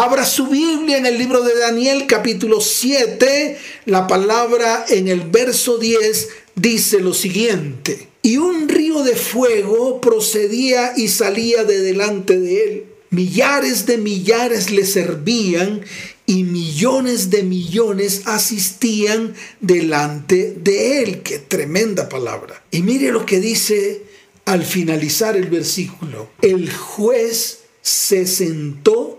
[0.00, 3.58] Abra su Biblia en el libro de Daniel capítulo 7.
[3.86, 8.06] La palabra en el verso 10 dice lo siguiente.
[8.22, 12.84] Y un río de fuego procedía y salía de delante de él.
[13.10, 15.80] Millares de millares le servían
[16.26, 21.22] y millones de millones asistían delante de él.
[21.22, 22.62] Qué tremenda palabra.
[22.70, 24.04] Y mire lo que dice
[24.44, 26.30] al finalizar el versículo.
[26.40, 29.17] El juez se sentó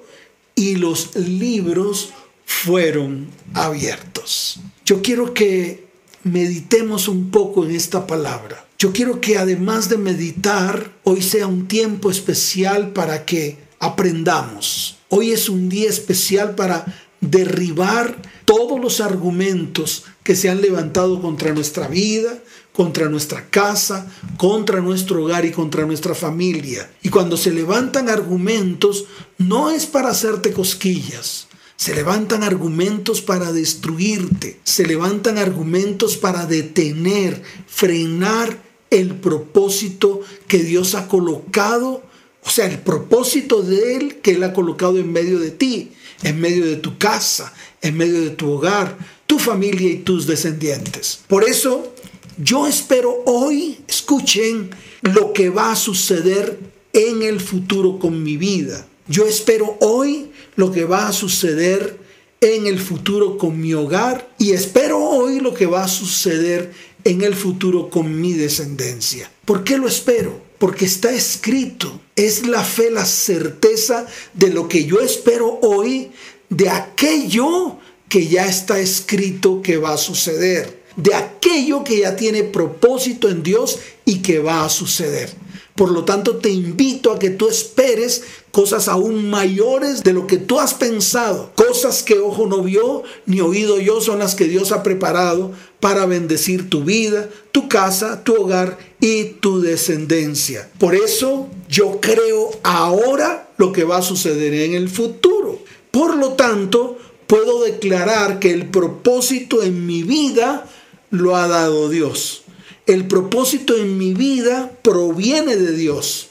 [0.59, 2.09] y los libros
[2.45, 4.59] fueron abiertos.
[4.86, 5.87] Yo quiero que
[6.25, 8.67] meditemos un poco en esta palabra.
[8.77, 14.97] Yo quiero que además de meditar, hoy sea un tiempo especial para que aprendamos.
[15.07, 16.86] Hoy es un día especial para
[17.21, 22.37] derribar todos los argumentos que se han levantado contra nuestra vida,
[22.79, 26.89] contra nuestra casa, contra nuestro hogar y contra nuestra familia.
[27.04, 29.04] Y cuando se levantan argumentos,
[29.37, 31.50] no es para hacerte cosquillas.
[31.75, 34.61] Se levantan argumentos para destruirte.
[34.64, 42.02] Se levantan argumentos para detener, frenar el propósito que Dios ha colocado.
[42.46, 45.92] O sea, el propósito de Él que Él ha colocado en medio de ti,
[46.23, 51.20] en medio de tu casa, en medio de tu hogar, tu familia y tus descendientes.
[51.28, 51.94] Por eso
[52.42, 54.70] yo espero hoy, escuchen,
[55.02, 56.58] lo que va a suceder
[56.94, 58.88] en el futuro con mi vida.
[59.08, 62.00] Yo espero hoy lo que va a suceder
[62.40, 66.72] en el futuro con mi hogar y espero hoy lo que va a suceder
[67.04, 69.30] en el futuro con mi descendencia.
[69.44, 70.42] ¿Por qué lo espero?
[70.59, 72.00] Porque está escrito.
[72.16, 76.12] Es la fe, la certeza de lo que yo espero hoy,
[76.50, 82.44] de aquello que ya está escrito que va a suceder de aquello que ya tiene
[82.44, 85.30] propósito en Dios y que va a suceder.
[85.75, 90.36] Por lo tanto, te invito a que tú esperes cosas aún mayores de lo que
[90.36, 91.53] tú has pensado.
[91.56, 96.06] Cosas que ojo no vio ni oído yo son las que Dios ha preparado para
[96.06, 100.69] bendecir tu vida, tu casa, tu hogar y tu descendencia.
[100.79, 105.59] Por eso yo creo ahora lo que va a suceder en el futuro.
[105.91, 110.66] Por lo tanto, puedo declarar que el propósito en mi vida
[111.12, 112.44] lo ha dado Dios.
[112.86, 116.28] El propósito en mi vida proviene de Dios.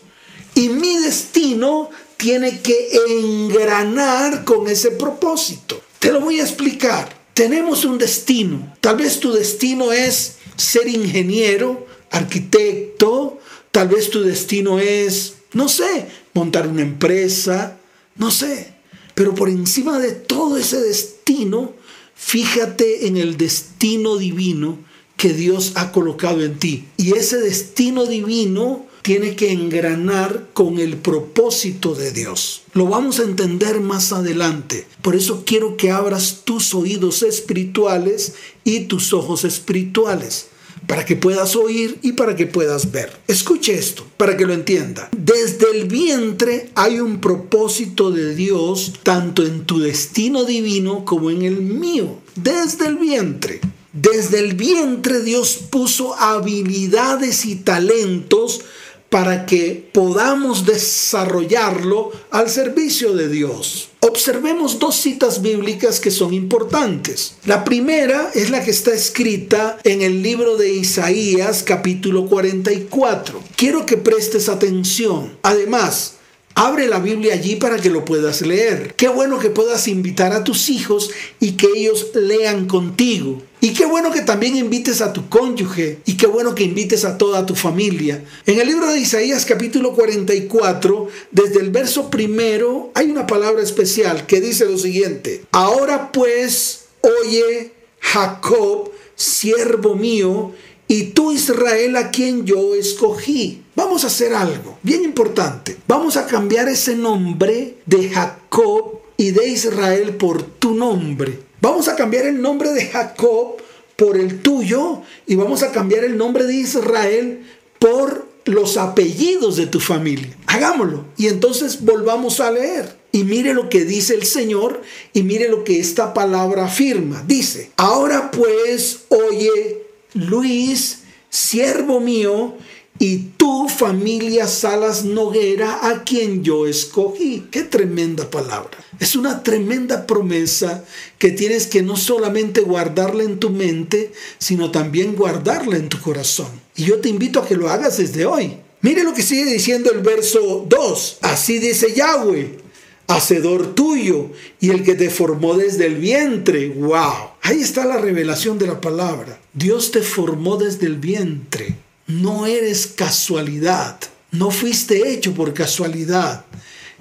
[0.55, 5.81] Y mi destino tiene que engranar con ese propósito.
[5.99, 7.17] Te lo voy a explicar.
[7.33, 8.75] Tenemos un destino.
[8.81, 13.39] Tal vez tu destino es ser ingeniero, arquitecto.
[13.71, 17.79] Tal vez tu destino es, no sé, montar una empresa.
[18.17, 18.75] No sé.
[19.15, 21.75] Pero por encima de todo ese destino
[22.21, 24.79] Fíjate en el destino divino
[25.17, 26.85] que Dios ha colocado en ti.
[26.97, 32.63] Y ese destino divino tiene que engranar con el propósito de Dios.
[32.75, 34.87] Lo vamos a entender más adelante.
[35.01, 40.48] Por eso quiero que abras tus oídos espirituales y tus ojos espirituales
[40.89, 43.13] para que puedas oír y para que puedas ver.
[43.29, 45.11] Escuche esto, para que lo entienda.
[45.17, 51.43] Desde el vientre hay un propósito de Dios, tanto en tu destino divino como en
[51.43, 52.19] el mío.
[52.35, 53.61] Desde el vientre.
[53.93, 58.63] Desde el vientre Dios puso habilidades y talentos
[59.11, 63.88] para que podamos desarrollarlo al servicio de Dios.
[64.01, 67.35] Observemos dos citas bíblicas que son importantes.
[67.47, 73.43] La primera es la que está escrita en el libro de Isaías capítulo 44.
[73.57, 75.37] Quiero que prestes atención.
[75.43, 76.18] Además,
[76.61, 78.93] Abre la Biblia allí para que lo puedas leer.
[78.97, 83.41] Qué bueno que puedas invitar a tus hijos y que ellos lean contigo.
[83.61, 87.17] Y qué bueno que también invites a tu cónyuge y qué bueno que invites a
[87.17, 88.25] toda tu familia.
[88.45, 94.27] En el libro de Isaías capítulo 44, desde el verso primero, hay una palabra especial
[94.27, 95.45] que dice lo siguiente.
[95.53, 97.71] Ahora pues, oye
[98.01, 100.51] Jacob, siervo mío,
[100.89, 103.63] y tú Israel a quien yo escogí.
[103.79, 105.77] Vamos a hacer algo bien importante.
[105.87, 111.39] Vamos a cambiar ese nombre de Jacob y de Israel por tu nombre.
[111.61, 113.55] Vamos a cambiar el nombre de Jacob
[113.95, 117.47] por el tuyo y vamos a cambiar el nombre de Israel
[117.79, 120.37] por los apellidos de tu familia.
[120.49, 121.05] Hagámoslo.
[121.17, 122.99] Y entonces volvamos a leer.
[123.13, 124.83] Y mire lo que dice el Señor
[125.13, 127.23] y mire lo que esta palabra afirma.
[127.29, 132.57] Dice, ahora pues, oye Luis, siervo mío,
[132.99, 137.47] y tu familia Salas Noguera, a quien yo escogí.
[137.51, 138.77] Qué tremenda palabra.
[138.99, 140.85] Es una tremenda promesa
[141.19, 146.49] que tienes que no solamente guardarla en tu mente, sino también guardarla en tu corazón.
[146.75, 148.57] Y yo te invito a que lo hagas desde hoy.
[148.81, 151.19] Mire lo que sigue diciendo el verso 2.
[151.23, 152.59] Así dice Yahweh.
[153.07, 154.31] hacedor tuyo
[154.61, 156.69] y el que te formó desde el vientre.
[156.69, 157.31] ¡Wow!
[157.43, 159.41] Ahí está la revelación de la palabra.
[159.55, 161.88] Dios te formó desde el vientre.
[162.09, 164.01] No eres casualidad.
[164.33, 166.45] No fuiste hecho por casualidad.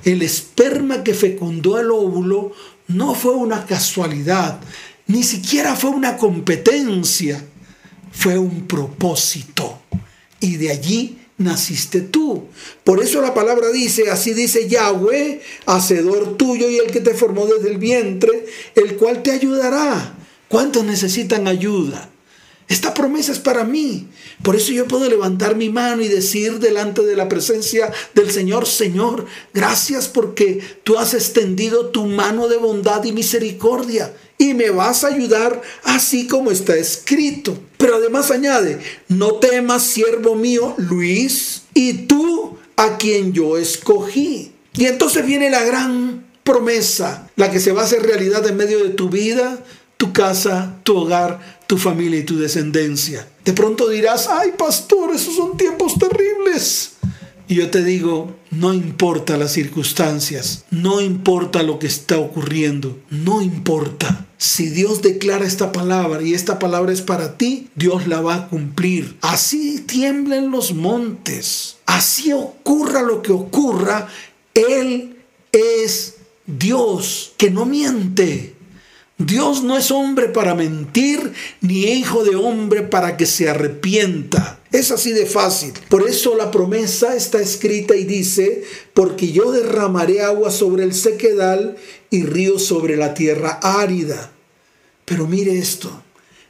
[0.04, 2.54] El esperma que fecundó el óvulo
[2.88, 4.60] no fue una casualidad,
[5.08, 7.44] ni siquiera fue una competencia,
[8.12, 9.82] fue un propósito.
[10.40, 12.48] Y de allí naciste tú.
[12.84, 17.46] Por eso la palabra dice, así dice Yahweh, hacedor tuyo y el que te formó
[17.46, 18.46] desde el vientre,
[18.76, 20.16] el cual te ayudará.
[20.48, 22.10] ¿Cuántos necesitan ayuda?
[22.68, 24.08] Esta promesa es para mí.
[24.44, 28.66] Por eso yo puedo levantar mi mano y decir delante de la presencia del Señor,
[28.66, 35.04] Señor, gracias porque tú has extendido tu mano de bondad y misericordia y me vas
[35.04, 37.58] a ayudar así como está escrito.
[37.78, 44.52] Pero además añade, no temas, siervo mío, Luis, y tú a quien yo escogí.
[44.74, 48.84] Y entonces viene la gran promesa, la que se va a hacer realidad en medio
[48.84, 49.64] de tu vida,
[49.98, 53.28] tu casa, tu hogar, tu familia y tu descendencia.
[53.44, 56.94] De pronto dirás, ay pastor, esos son tiempos terribles.
[57.50, 63.42] Y yo te digo, no importa las circunstancias, no importa lo que está ocurriendo, no
[63.42, 64.26] importa.
[64.38, 68.48] Si Dios declara esta palabra y esta palabra es para ti, Dios la va a
[68.50, 69.18] cumplir.
[69.22, 74.10] Así tiemblen los montes, así ocurra lo que ocurra,
[74.54, 75.16] Él
[75.54, 76.16] es
[76.46, 78.57] Dios que no miente.
[79.18, 84.60] Dios no es hombre para mentir, ni hijo de hombre para que se arrepienta.
[84.72, 85.74] Es así de fácil.
[85.90, 91.78] Por eso la promesa está escrita y dice, porque yo derramaré agua sobre el sequedal
[92.12, 94.32] y ríos sobre la tierra árida.
[95.06, 96.04] Pero mire esto,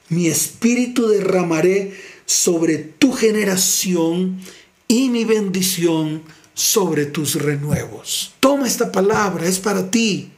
[0.10, 1.94] mi espíritu derramaré
[2.26, 4.42] sobre tu generación
[4.90, 6.24] y mi bendición
[6.54, 8.34] sobre tus renuevos.
[8.42, 10.32] Toma esta palabra, es para ti.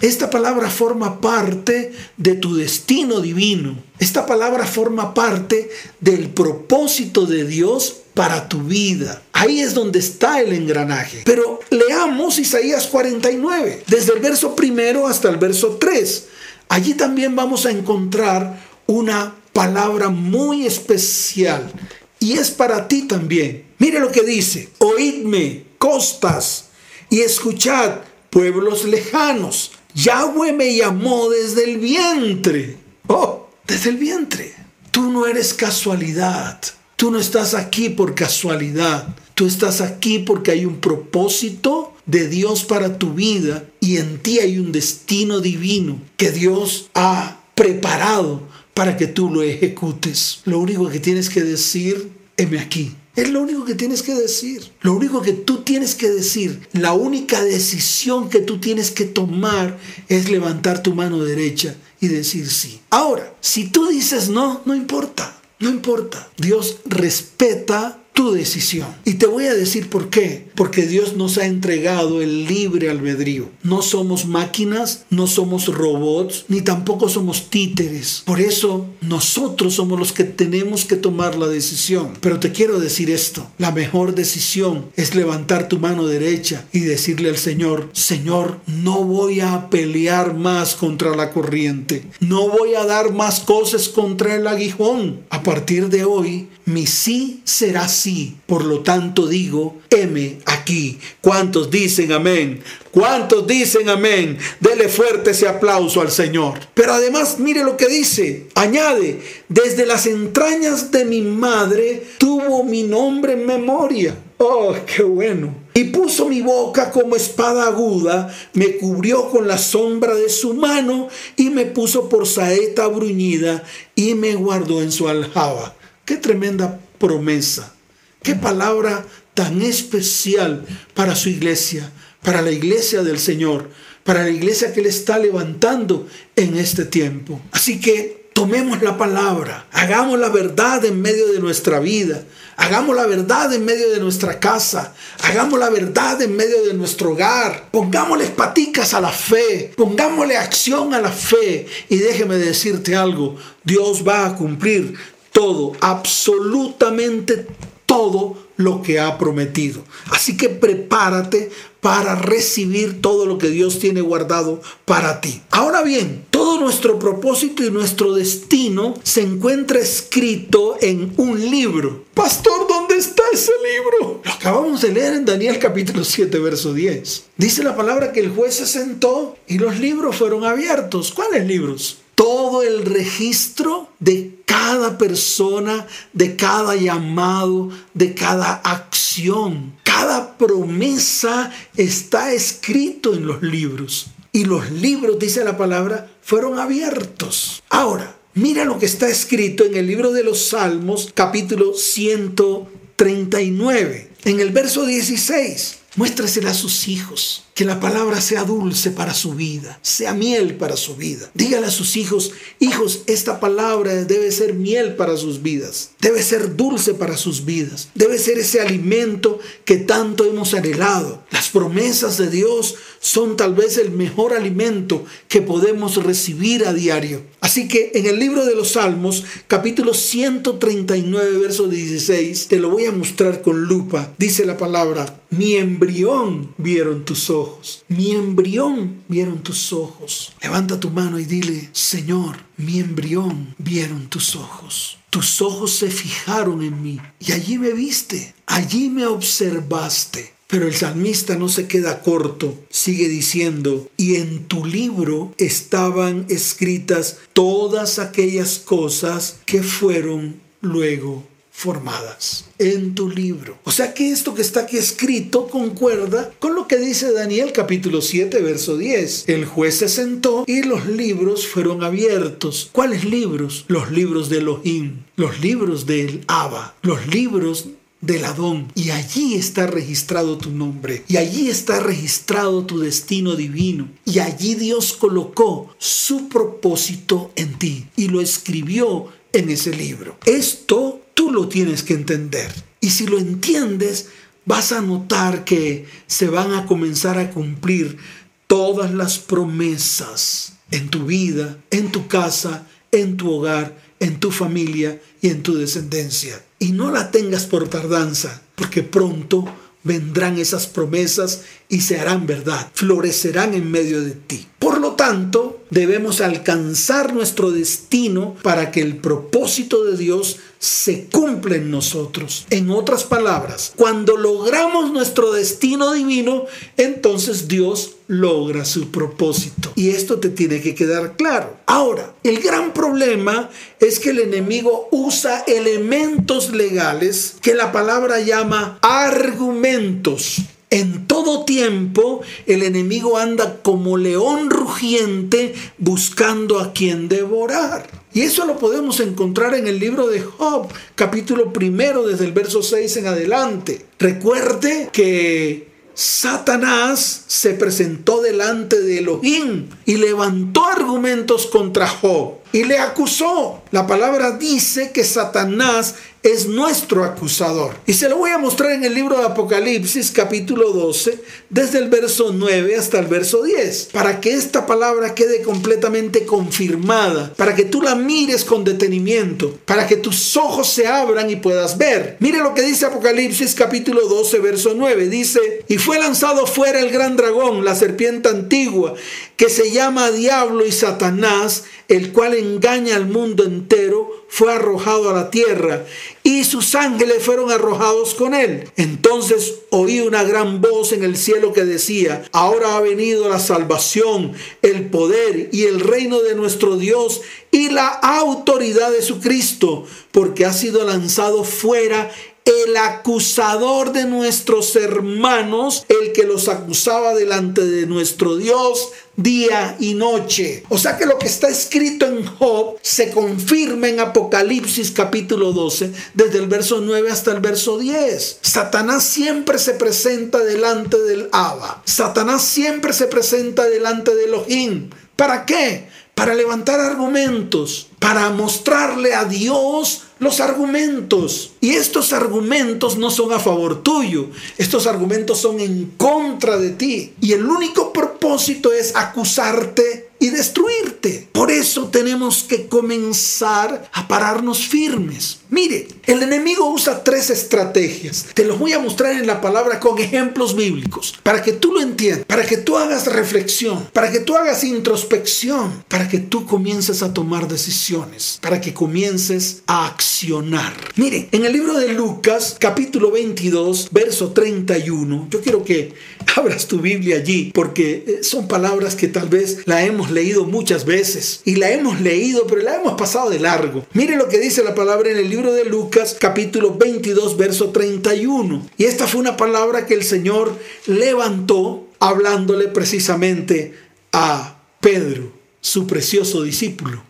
[0.00, 3.76] Esta palabra forma parte de tu destino divino.
[3.98, 5.70] Esta palabra forma parte
[6.00, 9.22] del propósito de Dios para tu vida.
[9.32, 11.22] Ahí es donde está el engranaje.
[11.24, 16.26] Pero leamos Isaías 49, desde el verso primero hasta el verso 3.
[16.70, 21.70] Allí también vamos a encontrar una palabra muy especial
[22.18, 23.66] y es para ti también.
[23.78, 26.66] Mire lo que dice, oídme, costas,
[27.10, 27.96] y escuchad,
[28.30, 32.76] pueblos lejanos Yahweh me llamó desde el vientre.
[33.06, 34.54] Oh, desde el vientre.
[34.90, 36.60] Tú no eres casualidad.
[36.96, 39.16] Tú no estás aquí por casualidad.
[39.34, 44.38] Tú estás aquí porque hay un propósito de Dios para tu vida y en ti
[44.38, 48.42] hay un destino divino que Dios ha preparado
[48.74, 50.40] para que tú lo ejecutes.
[50.44, 52.94] Lo único que tienes que decir, heme aquí.
[53.20, 54.72] Es lo único que tienes que decir.
[54.80, 59.78] Lo único que tú tienes que decir, la única decisión que tú tienes que tomar
[60.08, 62.80] es levantar tu mano derecha y decir sí.
[62.88, 65.38] Ahora, si tú dices no, no importa.
[65.58, 66.30] No importa.
[66.38, 68.86] Dios respeta tu decisión.
[69.06, 70.50] Y te voy a decir por qué.
[70.54, 73.48] Porque Dios nos ha entregado el libre albedrío.
[73.62, 78.22] No somos máquinas, no somos robots, ni tampoco somos títeres.
[78.26, 82.12] Por eso nosotros somos los que tenemos que tomar la decisión.
[82.20, 83.46] Pero te quiero decir esto.
[83.56, 89.40] La mejor decisión es levantar tu mano derecha y decirle al Señor, Señor, no voy
[89.40, 92.04] a pelear más contra la corriente.
[92.20, 95.20] No voy a dar más cosas contra el aguijón.
[95.30, 98.09] A partir de hoy, mi sí será sí.
[98.46, 100.98] Por lo tanto digo, heme aquí.
[101.20, 102.62] ¿Cuántos dicen amén?
[102.90, 104.38] ¿Cuántos dicen amén?
[104.58, 106.58] Dele fuerte ese aplauso al Señor.
[106.74, 108.48] Pero además, mire lo que dice.
[108.54, 114.16] Añade, desde las entrañas de mi madre tuvo mi nombre en memoria.
[114.38, 115.54] Oh, qué bueno.
[115.74, 121.08] Y puso mi boca como espada aguda, me cubrió con la sombra de su mano
[121.36, 123.62] y me puso por saeta bruñida
[123.94, 125.74] y me guardó en su aljaba.
[126.06, 127.74] Qué tremenda promesa.
[128.22, 131.90] Qué palabra tan especial para su iglesia,
[132.22, 133.70] para la iglesia del Señor,
[134.04, 137.40] para la iglesia que Él está levantando en este tiempo.
[137.50, 142.22] Así que tomemos la palabra, hagamos la verdad en medio de nuestra vida,
[142.56, 147.12] hagamos la verdad en medio de nuestra casa, hagamos la verdad en medio de nuestro
[147.12, 153.36] hogar, pongámosle paticas a la fe, pongámosle acción a la fe y déjeme decirte algo,
[153.64, 154.94] Dios va a cumplir
[155.32, 157.46] todo, absolutamente
[157.90, 159.82] todo lo que ha prometido.
[160.12, 165.42] Así que prepárate para recibir todo lo que Dios tiene guardado para ti.
[165.50, 172.04] Ahora bien, todo nuestro propósito y nuestro destino se encuentra escrito en un libro.
[172.14, 174.22] Pastor, ¿dónde está ese libro?
[174.24, 177.24] Lo acabamos de leer en Daniel capítulo 7, verso 10.
[177.38, 181.10] Dice la palabra que el juez se sentó y los libros fueron abiertos.
[181.10, 181.98] ¿Cuáles libros?
[182.14, 189.72] Todo el registro de cada persona, de cada llamado, de cada acción.
[189.84, 194.08] Cada promesa está escrito en los libros.
[194.32, 197.62] Y los libros, dice la palabra, fueron abiertos.
[197.70, 204.10] Ahora, mira lo que está escrito en el libro de los Salmos, capítulo 139.
[204.26, 209.34] En el verso 16, muéstrasela a sus hijos que la palabra sea dulce para su
[209.34, 211.30] vida, sea miel para su vida.
[211.34, 216.56] Dígale a sus hijos, hijos, esta palabra debe ser miel para sus vidas, debe ser
[216.56, 221.22] dulce para sus vidas, debe ser ese alimento que tanto hemos anhelado.
[221.30, 227.20] Las promesas de Dios son tal vez el mejor alimento que podemos recibir a diario.
[227.42, 232.86] Así que en el libro de los Salmos, capítulo 139, verso 16, te lo voy
[232.86, 234.14] a mostrar con lupa.
[234.16, 237.49] Dice la palabra, mi embrión vieron tus ojos
[237.88, 240.32] mi embrión vieron tus ojos.
[240.42, 244.98] Levanta tu mano y dile, Señor, mi embrión vieron tus ojos.
[245.10, 250.34] Tus ojos se fijaron en mí y allí me viste, allí me observaste.
[250.46, 257.18] Pero el salmista no se queda corto, sigue diciendo, y en tu libro estaban escritas
[257.32, 261.29] todas aquellas cosas que fueron luego
[261.60, 263.58] formadas en tu libro.
[263.64, 268.00] O sea que esto que está aquí escrito concuerda con lo que dice Daniel capítulo
[268.00, 269.24] 7 verso 10.
[269.28, 272.70] El juez se sentó y los libros fueron abiertos.
[272.72, 273.66] ¿Cuáles libros?
[273.68, 277.66] Los libros de Elohim, los libros del Abba, los libros
[278.00, 278.72] del Adón.
[278.74, 281.04] Y allí está registrado tu nombre.
[281.08, 283.86] Y allí está registrado tu destino divino.
[284.06, 287.86] Y allí Dios colocó su propósito en ti.
[287.96, 290.16] Y lo escribió en ese libro.
[290.24, 292.50] Esto Tú lo tienes que entender.
[292.80, 294.06] Y si lo entiendes,
[294.46, 297.98] vas a notar que se van a comenzar a cumplir
[298.46, 304.98] todas las promesas en tu vida, en tu casa, en tu hogar, en tu familia
[305.20, 306.42] y en tu descendencia.
[306.58, 309.44] Y no la tengas por tardanza, porque pronto
[309.82, 314.46] vendrán esas promesas y se harán verdad, florecerán en medio de ti.
[314.58, 321.56] Por lo tanto, debemos alcanzar nuestro destino para que el propósito de Dios se cumpla
[321.56, 322.46] en nosotros.
[322.50, 326.44] En otras palabras, cuando logramos nuestro destino divino,
[326.76, 329.72] entonces Dios logra su propósito.
[329.74, 331.56] Y esto te tiene que quedar claro.
[331.64, 333.48] Ahora, el gran problema
[333.80, 342.20] es que el enemigo usa elementos legales que la palabra llama argumentos en todo tiempo
[342.46, 347.99] el enemigo anda como león rugiente buscando a quien devorar.
[348.12, 352.62] Y eso lo podemos encontrar en el libro de Job, capítulo primero, desde el verso
[352.62, 353.86] 6 en adelante.
[354.00, 362.78] Recuerde que Satanás se presentó delante de Elohim y levantó argumentos contra Job y le
[362.78, 363.62] acusó.
[363.70, 367.74] La palabra dice que Satanás es nuestro acusador.
[367.86, 371.88] Y se lo voy a mostrar en el libro de Apocalipsis capítulo 12, desde el
[371.88, 377.64] verso 9 hasta el verso 10, para que esta palabra quede completamente confirmada, para que
[377.64, 382.16] tú la mires con detenimiento, para que tus ojos se abran y puedas ver.
[382.20, 385.08] Mire lo que dice Apocalipsis capítulo 12, verso 9.
[385.08, 388.94] Dice, y fue lanzado fuera el gran dragón, la serpiente antigua,
[389.40, 395.14] que se llama Diablo y Satanás, el cual engaña al mundo entero fue arrojado a
[395.14, 395.86] la tierra
[396.22, 398.68] y sus ángeles fueron arrojados con él.
[398.76, 404.34] Entonces oí una gran voz en el cielo que decía, ahora ha venido la salvación,
[404.60, 410.44] el poder y el reino de nuestro Dios y la autoridad de su Cristo, porque
[410.44, 412.10] ha sido lanzado fuera
[412.50, 419.94] el acusador de nuestros hermanos, el que los acusaba delante de nuestro Dios día y
[419.94, 420.64] noche.
[420.68, 425.92] O sea que lo que está escrito en Job se confirma en Apocalipsis capítulo 12,
[426.14, 428.38] desde el verso 9 hasta el verso 10.
[428.40, 431.82] Satanás siempre se presenta delante del Abba.
[431.84, 434.90] Satanás siempre se presenta delante de Elohim.
[435.16, 435.88] ¿Para qué?
[436.14, 441.52] Para levantar argumentos, para mostrarle a Dios los argumentos.
[441.60, 444.26] Y estos argumentos no son a favor tuyo,
[444.58, 447.12] estos argumentos son en contra de ti.
[447.20, 451.28] Y el único propósito es acusarte y destruirte.
[451.32, 455.40] Por eso tenemos que comenzar a pararnos firmes.
[455.48, 458.26] Mire, el enemigo usa tres estrategias.
[458.34, 461.80] Te los voy a mostrar en la palabra con ejemplos bíblicos, para que tú lo
[461.80, 467.02] entiendas, para que tú hagas reflexión, para que tú hagas introspección, para que tú comiences
[467.02, 470.72] a tomar decisiones, para que comiences a accionar.
[470.96, 475.94] Mire, en el libro de Lucas, capítulo 22, verso 31, yo quiero que
[476.36, 480.84] abras tu Biblia allí, porque eh, son palabras que tal vez la hemos leído muchas
[480.84, 483.84] veces y la hemos leído, pero la hemos pasado de largo.
[483.92, 488.66] Mire lo que dice la palabra en el libro de Lucas capítulo 22 verso 31.
[488.76, 493.74] Y esta fue una palabra que el Señor levantó hablándole precisamente
[494.12, 497.02] a Pedro, su precioso discípulo.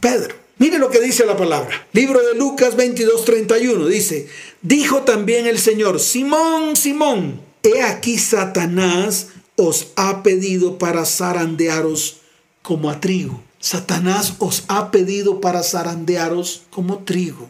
[0.00, 0.34] Pedro.
[0.58, 1.88] Mire lo que dice la palabra.
[1.92, 3.86] Libro de Lucas 22, 31.
[3.86, 4.28] Dice,
[4.60, 9.28] dijo también el Señor, Simón, Simón, he aquí Satanás
[9.62, 12.18] os ha pedido para zarandearos
[12.62, 13.40] como a trigo.
[13.60, 17.48] Satanás os ha pedido para zarandearos como trigo.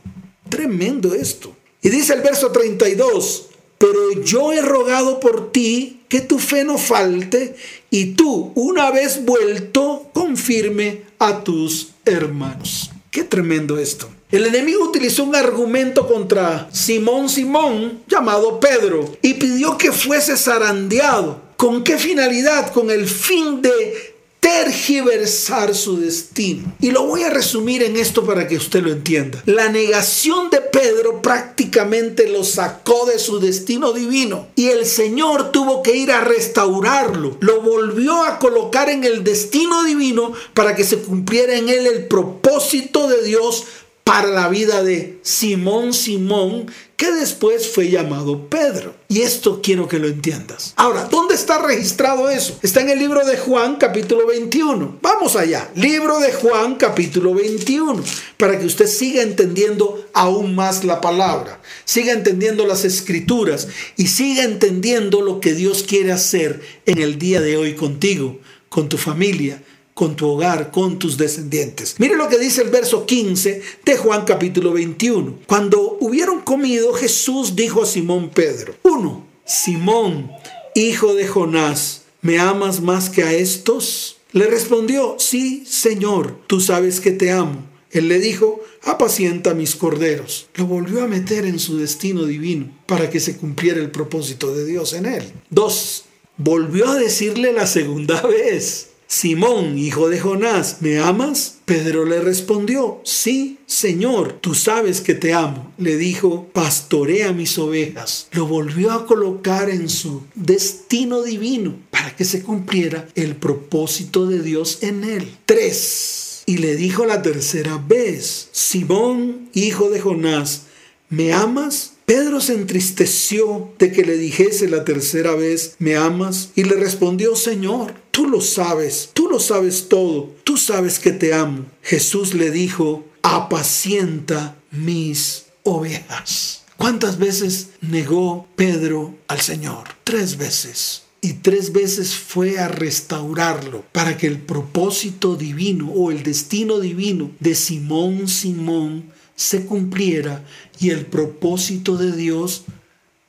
[0.49, 1.57] Tremendo esto.
[1.81, 3.47] Y dice el verso 32,
[3.79, 7.57] pero yo he rogado por ti que tu fe no falte
[7.91, 12.91] y tú, una vez vuelto, confirme a tus hermanos.
[13.11, 14.09] Qué tremendo esto.
[14.31, 21.52] El enemigo utilizó un argumento contra Simón Simón llamado Pedro y pidió que fuese zarandeado.
[21.63, 22.73] ¿Con qué finalidad?
[22.73, 26.75] Con el fin de tergiversar su destino.
[26.81, 29.41] Y lo voy a resumir en esto para que usted lo entienda.
[29.47, 35.85] La negación de Pedro prácticamente lo sacó de su destino divino y el Señor tuvo
[35.85, 37.37] que ir a restaurarlo.
[37.39, 42.09] Lo volvió a colocar en el destino divino para que se cumpliera en él el
[42.09, 43.67] propósito de Dios
[44.03, 46.67] para la vida de Simón Simón,
[47.03, 48.95] que después fue llamado Pedro.
[49.09, 50.73] Y esto quiero que lo entiendas.
[50.77, 52.57] Ahora, ¿dónde está registrado eso?
[52.63, 54.99] Está en el libro de Juan capítulo 21.
[55.03, 55.69] Vamos allá.
[55.75, 58.05] Libro de Juan capítulo 21.
[58.37, 61.61] Para que usted siga entendiendo aún más la palabra.
[61.85, 63.67] Siga entendiendo las escrituras.
[63.97, 68.89] Y siga entendiendo lo que Dios quiere hacer en el día de hoy contigo, con
[68.89, 69.61] tu familia
[69.95, 71.97] con tu hogar, con tus descendientes.
[71.99, 75.41] Mire lo que dice el verso 15 de Juan capítulo 21.
[75.47, 80.31] Cuando hubieron comido, Jesús dijo a Simón Pedro, uno, Simón,
[80.75, 84.17] hijo de Jonás, ¿me amas más que a estos?
[84.33, 87.73] Le respondió, sí, Señor, tú sabes que te amo.
[87.91, 90.49] Él le dijo, apacienta mis corderos.
[90.55, 94.65] Lo volvió a meter en su destino divino para que se cumpliera el propósito de
[94.65, 95.31] Dios en él.
[95.51, 96.05] Dos,
[96.39, 101.59] volvió a decirle la segunda vez, Simón, hijo de Jonás, ¿me amas?
[101.67, 105.71] Pedro le respondió, sí, Señor, tú sabes que te amo.
[105.77, 108.29] Le dijo, pastorea mis ovejas.
[108.33, 114.41] Lo volvió a colocar en su destino divino para que se cumpliera el propósito de
[114.41, 115.31] Dios en él.
[115.45, 116.43] Tres.
[116.47, 120.63] Y le dijo la tercera vez, Simón, hijo de Jonás,
[121.11, 121.92] ¿me amas?
[122.07, 126.51] Pedro se entristeció de que le dijese la tercera vez, ¿me amas?
[126.55, 131.33] Y le respondió, Señor, tú lo sabes, tú lo sabes todo, tú sabes que te
[131.33, 131.67] amo.
[131.83, 136.63] Jesús le dijo, apacienta mis ovejas.
[136.77, 139.85] ¿Cuántas veces negó Pedro al Señor?
[140.03, 141.03] Tres veces.
[141.21, 147.31] Y tres veces fue a restaurarlo para que el propósito divino o el destino divino
[147.39, 150.45] de Simón Simón se cumpliera
[150.79, 152.65] y el propósito de Dios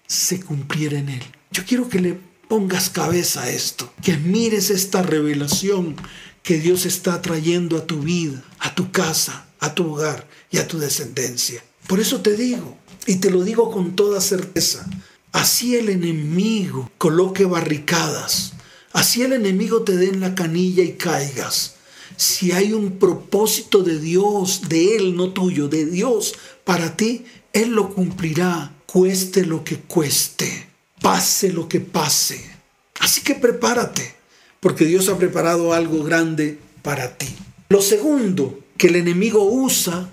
[0.08, 1.24] se cumpliera en él.
[1.52, 5.96] Yo quiero que le pongas cabeza a esto, que mires esta revelación
[6.44, 10.68] que Dios está trayendo a tu vida, a tu casa, a tu hogar y a
[10.68, 11.64] tu descendencia.
[11.88, 14.86] Por eso te digo, y te lo digo con toda certeza,
[15.32, 18.54] así el enemigo coloque barricadas,
[18.92, 21.76] así el enemigo te dé en la canilla y caigas,
[22.18, 27.72] si hay un propósito de Dios, de Él, no tuyo, de Dios para ti, Él
[27.72, 30.74] lo cumplirá, cueste lo que cueste
[31.04, 32.42] pase lo que pase.
[33.00, 34.16] Así que prepárate,
[34.62, 37.28] porque Dios ha preparado algo grande para ti.
[37.70, 40.10] Lo segundo que el enemigo usa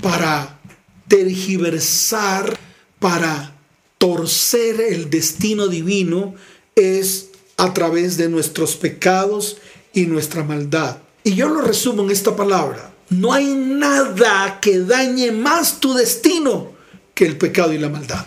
[0.00, 0.60] para
[1.08, 2.56] tergiversar,
[3.00, 3.56] para
[3.98, 6.34] torcer el destino divino,
[6.76, 9.58] es a través de nuestros pecados
[9.92, 11.01] y nuestra maldad.
[11.24, 12.92] Y yo lo resumo en esta palabra.
[13.10, 16.72] No hay nada que dañe más tu destino
[17.14, 18.26] que el pecado y la maldad.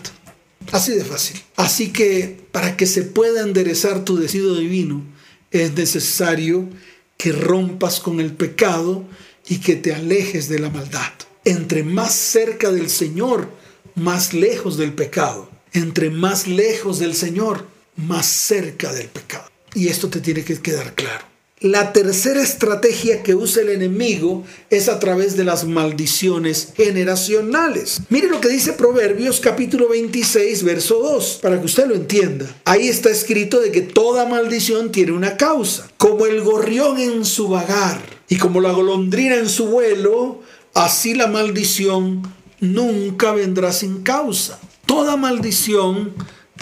[0.72, 1.40] Así de fácil.
[1.56, 5.02] Así que para que se pueda enderezar tu destino divino,
[5.50, 6.68] es necesario
[7.16, 9.04] que rompas con el pecado
[9.48, 11.12] y que te alejes de la maldad.
[11.44, 13.48] Entre más cerca del Señor,
[13.94, 15.50] más lejos del pecado.
[15.72, 19.48] Entre más lejos del Señor, más cerca del pecado.
[19.74, 21.35] Y esto te tiene que quedar claro.
[21.60, 28.02] La tercera estrategia que usa el enemigo es a través de las maldiciones generacionales.
[28.10, 32.44] Mire lo que dice Proverbios capítulo 26, verso 2, para que usted lo entienda.
[32.66, 35.90] Ahí está escrito de que toda maldición tiene una causa.
[35.96, 40.42] Como el gorrión en su vagar y como la golondrina en su vuelo,
[40.74, 42.20] así la maldición
[42.60, 44.60] nunca vendrá sin causa.
[44.84, 46.12] Toda maldición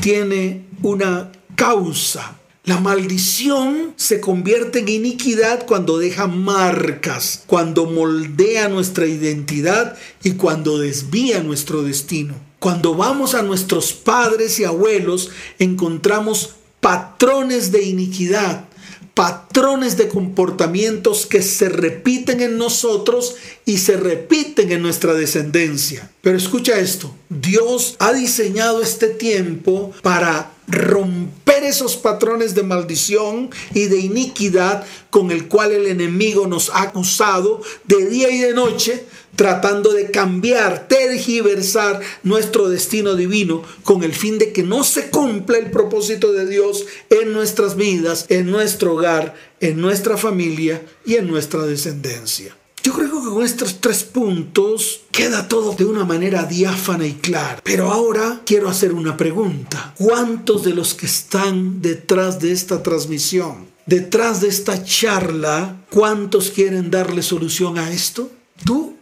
[0.01, 2.39] tiene una causa.
[2.65, 10.79] La maldición se convierte en iniquidad cuando deja marcas, cuando moldea nuestra identidad y cuando
[10.79, 12.35] desvía nuestro destino.
[12.61, 18.65] Cuando vamos a nuestros padres y abuelos encontramos patrones de iniquidad,
[19.13, 26.11] patrones de comportamientos que se repiten en nosotros y se repiten en nuestra descendencia.
[26.23, 33.87] Pero escucha esto, Dios ha diseñado este tiempo para romper esos patrones de maldición y
[33.87, 39.05] de iniquidad con el cual el enemigo nos ha acusado de día y de noche,
[39.37, 45.59] tratando de cambiar, tergiversar nuestro destino divino con el fin de que no se cumpla
[45.59, 51.27] el propósito de Dios en nuestras vidas, en nuestro hogar, en nuestra familia y en
[51.27, 52.57] nuestra descendencia.
[52.85, 57.63] Yo creo que con estos tres puntos queda todo de una manera diáfana y clara.
[57.65, 59.95] Pero ahora quiero hacer una pregunta.
[59.97, 66.91] ¿Cuántos de los que están detrás de esta transmisión, detrás de esta charla, cuántos quieren
[66.91, 68.31] darle solución a esto?
[68.67, 68.95] ¿Tú?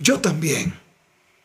[0.00, 0.74] Yo también.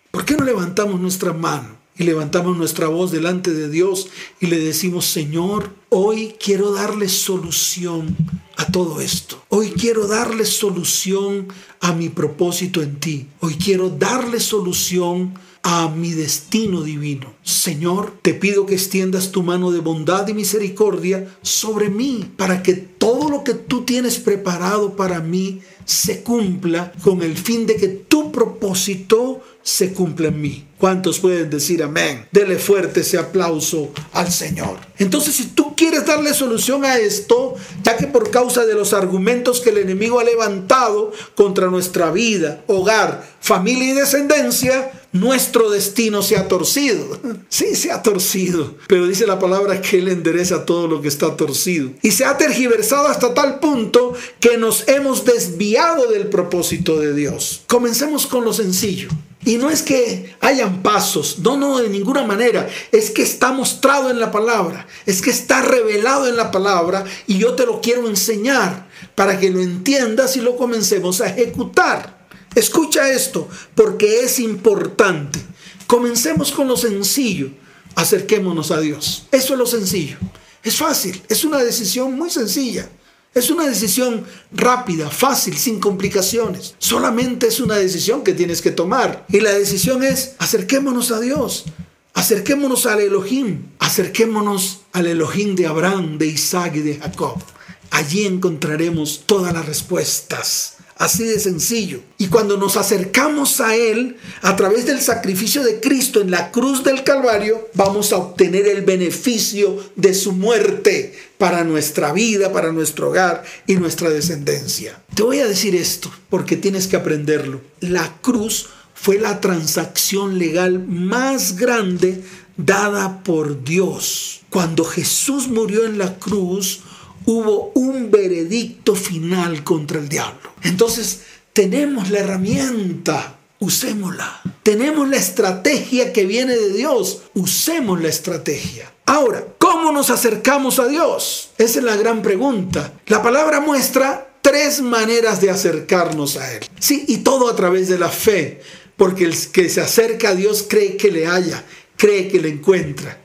[0.10, 4.60] ¿Por qué no levantamos nuestra mano y levantamos nuestra voz delante de Dios y le
[4.60, 8.16] decimos, Señor, hoy quiero darle solución
[8.58, 9.44] a todo esto.
[9.50, 11.48] Hoy quiero darle solución
[11.80, 13.28] a mi propósito en ti.
[13.40, 17.34] Hoy quiero darle solución a mi destino divino.
[17.42, 22.74] Señor, te pido que extiendas tu mano de bondad y misericordia sobre mí para que
[22.74, 27.88] todo lo que tú tienes preparado para mí se cumpla con el fin de que
[27.88, 30.68] tu propósito se cumpla en mí.
[30.78, 32.28] ¿Cuántos pueden decir amén?
[32.32, 34.78] Dele fuerte ese aplauso al Señor.
[35.00, 39.62] Entonces, si tú quieres darle solución a esto, ya que por causa de los argumentos
[39.62, 46.36] que el enemigo ha levantado contra nuestra vida, hogar, familia y descendencia, nuestro destino se
[46.36, 47.20] ha torcido.
[47.54, 48.76] Sí, se ha torcido.
[48.88, 51.92] Pero dice la palabra que Él endereza todo lo que está torcido.
[52.02, 57.62] Y se ha tergiversado hasta tal punto que nos hemos desviado del propósito de Dios.
[57.68, 59.10] Comencemos con lo sencillo.
[59.46, 62.70] Y no es que hayan pasos, no, no, de ninguna manera.
[62.92, 67.38] Es que está mostrado en la palabra, es que está revelado en la palabra y
[67.38, 72.24] yo te lo quiero enseñar para que lo entiendas y lo comencemos a ejecutar.
[72.56, 75.40] Escucha esto, porque es importante.
[75.88, 77.50] Comencemos con lo sencillo,
[77.96, 79.28] acerquémonos a Dios.
[79.32, 80.18] Eso es lo sencillo.
[80.64, 82.88] Es fácil, es una decisión muy sencilla.
[83.34, 86.76] Es una decisión rápida, fácil, sin complicaciones.
[86.78, 89.26] Solamente es una decisión que tienes que tomar.
[89.30, 91.66] Y la decisión es, acerquémonos a Dios.
[92.14, 93.64] Acerquémonos al Elohim.
[93.80, 97.42] Acerquémonos al Elohim de Abraham, de Isaac y de Jacob.
[97.90, 102.00] Allí encontraremos todas las respuestas Así de sencillo.
[102.18, 106.82] Y cuando nos acercamos a Él a través del sacrificio de Cristo en la cruz
[106.86, 113.10] del Calvario, vamos a obtener el beneficio de su muerte para nuestra vida, para nuestro
[113.10, 114.98] hogar y nuestra descendencia.
[115.14, 117.60] Te voy a decir esto porque tienes que aprenderlo.
[117.82, 122.24] La cruz fue la transacción legal más grande
[122.56, 124.40] dada por Dios.
[124.50, 126.80] Cuando Jesús murió en la cruz,
[127.26, 130.54] hubo un veredicto final contra el diablo.
[130.64, 131.22] Entonces,
[131.54, 134.42] tenemos la herramienta, usémosla.
[134.64, 138.92] Tenemos la estrategia que viene de Dios, usemos la estrategia.
[139.06, 141.50] Ahora, ¿cómo nos acercamos a Dios?
[141.58, 142.94] Esa es la gran pregunta.
[143.08, 146.66] La palabra muestra tres maneras de acercarnos a Él.
[146.80, 148.62] Sí, y todo a través de la fe,
[148.98, 151.64] porque el que se acerca a Dios cree que le haya,
[151.98, 153.20] cree que le encuentra.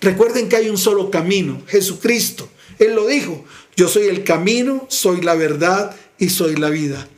[0.00, 2.48] Recuerden que hay un solo camino, Jesucristo.
[2.78, 3.44] Él lo dijo,
[3.76, 7.08] yo soy el camino, soy la verdad y soy la vida.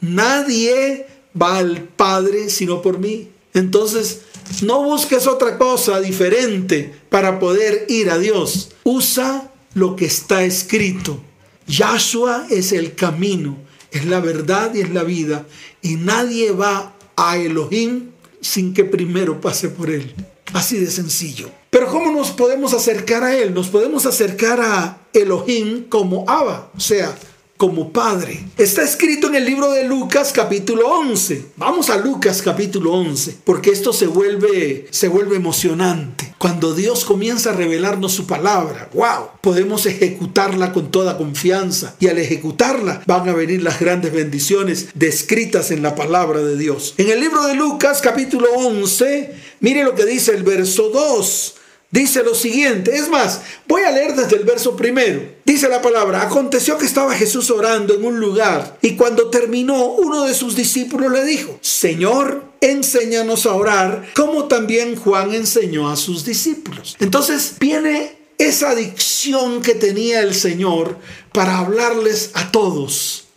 [0.00, 1.06] Nadie
[1.40, 3.28] va al Padre sino por mí.
[3.54, 4.22] Entonces,
[4.62, 8.70] no busques otra cosa diferente para poder ir a Dios.
[8.84, 11.20] Usa lo que está escrito.
[11.66, 13.56] Yahshua es el camino,
[13.90, 15.46] es la verdad y es la vida.
[15.82, 20.14] Y nadie va a Elohim sin que primero pase por él.
[20.52, 21.50] Así de sencillo.
[21.70, 23.54] Pero ¿cómo nos podemos acercar a Él?
[23.54, 27.14] Nos podemos acercar a Elohim como Abba, o sea,
[27.60, 28.42] como Padre.
[28.56, 31.48] Está escrito en el libro de Lucas capítulo 11.
[31.56, 36.34] Vamos a Lucas capítulo 11, porque esto se vuelve se vuelve emocionante.
[36.38, 42.16] Cuando Dios comienza a revelarnos su palabra, wow, podemos ejecutarla con toda confianza y al
[42.16, 46.94] ejecutarla van a venir las grandes bendiciones descritas en la palabra de Dios.
[46.96, 51.56] En el libro de Lucas capítulo 11, mire lo que dice el verso 2
[51.90, 52.94] dice lo siguiente.
[52.94, 55.22] Es más, voy a leer desde el verso primero.
[55.44, 60.24] Dice la palabra, aconteció que estaba Jesús orando en un lugar y cuando terminó uno
[60.24, 66.24] de sus discípulos le dijo, Señor, enséñanos a orar como también Juan enseñó a sus
[66.24, 66.96] discípulos.
[67.00, 70.96] Entonces viene esa adicción que tenía el Señor
[71.32, 73.29] para hablarles a todos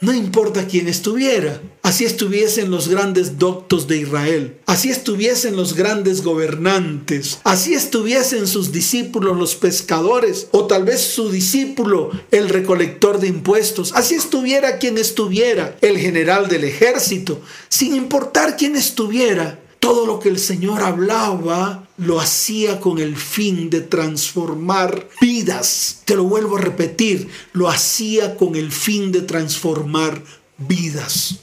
[0.00, 1.60] no importa quién estuviera.
[1.82, 4.58] Así estuviesen los grandes doctos de Israel.
[4.66, 7.38] Así estuviesen los grandes gobernantes.
[7.44, 10.48] Así estuviesen sus discípulos los pescadores.
[10.50, 13.92] O tal vez su discípulo el recolector de impuestos.
[13.94, 15.78] Así estuviera quien estuviera.
[15.80, 17.40] El general del ejército.
[17.70, 19.60] Sin importar quién estuviera.
[19.86, 26.02] Todo lo que el Señor hablaba lo hacía con el fin de transformar vidas.
[26.04, 30.20] Te lo vuelvo a repetir, lo hacía con el fin de transformar
[30.58, 31.36] vidas.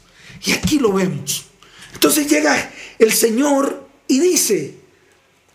[0.43, 1.45] Y aquí lo vemos.
[1.93, 4.75] Entonces llega el Señor y dice,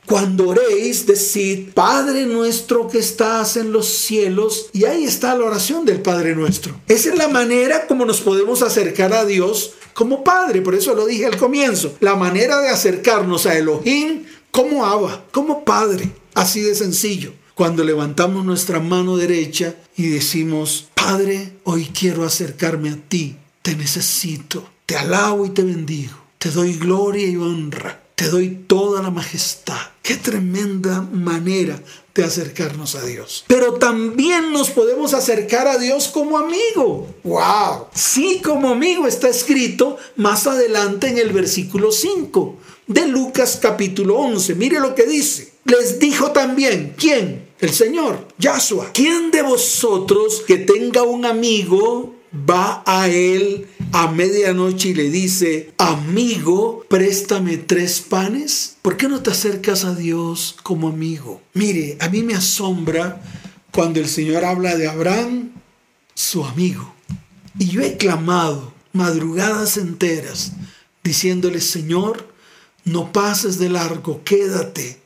[0.07, 4.71] cuando oréis, decid, Padre nuestro que estás en los cielos.
[4.73, 6.81] Y ahí está la oración del Padre nuestro.
[6.89, 10.63] Esa es la manera como nos podemos acercar a Dios como Padre.
[10.63, 11.97] Por eso lo dije al comienzo.
[11.99, 16.09] La manera de acercarnos a Elohim como Abba, como Padre.
[16.35, 17.33] Así de sencillo.
[17.57, 23.39] Cuando levantamos nuestra mano derecha y decimos, Padre, hoy quiero acercarme a ti.
[23.61, 24.69] Te necesito.
[24.87, 26.15] Te alabo y te bendigo.
[26.39, 29.79] Te doy gloria y honra te doy toda la majestad.
[30.03, 31.81] Qué tremenda manera
[32.13, 33.45] de acercarnos a Dios.
[33.47, 37.07] Pero también nos podemos acercar a Dios como amigo.
[37.23, 37.87] ¡Wow!
[37.95, 42.57] Sí, como amigo está escrito más adelante en el versículo 5
[42.89, 44.57] de Lucas capítulo 11.
[44.57, 45.53] Mire lo que dice.
[45.65, 47.51] Les dijo también, ¿quién?
[47.61, 48.91] El Señor, Yahshua.
[48.93, 55.73] ¿Quién de vosotros que tenga un amigo va a él a medianoche y le dice,
[55.79, 58.77] amigo, préstame tres panes?
[58.83, 61.41] ¿Por qué no te acercas a Dios como amigo?
[61.55, 63.21] Mire, a mí me asombra
[63.73, 65.51] cuando el Señor habla de Abraham,
[66.15, 66.95] su amigo.
[67.59, 70.53] Y yo he clamado madrugadas enteras
[71.03, 72.33] diciéndole, Señor,
[72.85, 75.01] no pases de largo, quédate,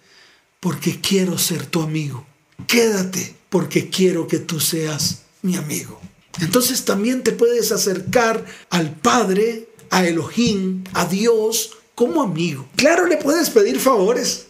[0.61, 2.27] porque quiero ser tu amigo.
[2.67, 6.01] Quédate, porque quiero que tú seas mi amigo.
[6.41, 12.67] Entonces también te puedes acercar al Padre, a Elohim, a Dios, como amigo.
[12.77, 14.47] Claro, le puedes pedir favores.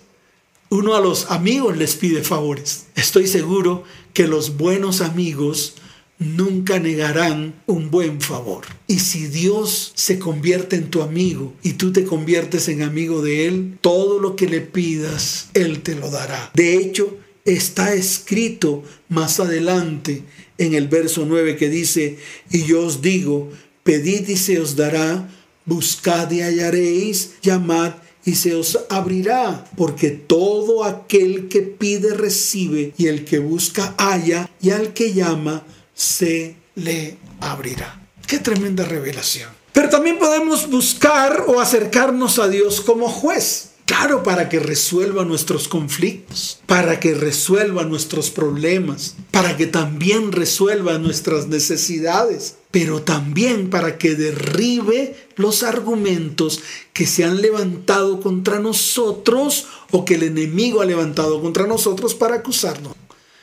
[0.71, 2.87] Uno a los amigos les pide favores.
[2.95, 5.75] Estoy seguro que los buenos amigos
[6.19, 8.65] nunca negarán un buen favor.
[8.87, 13.47] Y si Dios se convierte en tu amigo y tú te conviertes en amigo de
[13.47, 16.51] Él, todo lo que le pidas, Él te lo dará.
[16.55, 20.23] De hecho, está escrito más adelante
[20.65, 22.19] en el verso 9 que dice,
[22.51, 23.51] y yo os digo,
[23.83, 25.29] pedid y se os dará,
[25.65, 27.95] buscad y hallaréis, llamad
[28.25, 34.49] y se os abrirá, porque todo aquel que pide recibe, y el que busca halla,
[34.61, 38.01] y al que llama se le abrirá.
[38.27, 39.51] Qué tremenda revelación.
[39.73, 43.72] Pero también podemos buscar o acercarnos a Dios como juez.
[43.95, 50.97] Claro, para que resuelva nuestros conflictos, para que resuelva nuestros problemas, para que también resuelva
[50.97, 56.63] nuestras necesidades, pero también para que derribe los argumentos
[56.95, 62.37] que se han levantado contra nosotros o que el enemigo ha levantado contra nosotros para
[62.37, 62.95] acusarnos.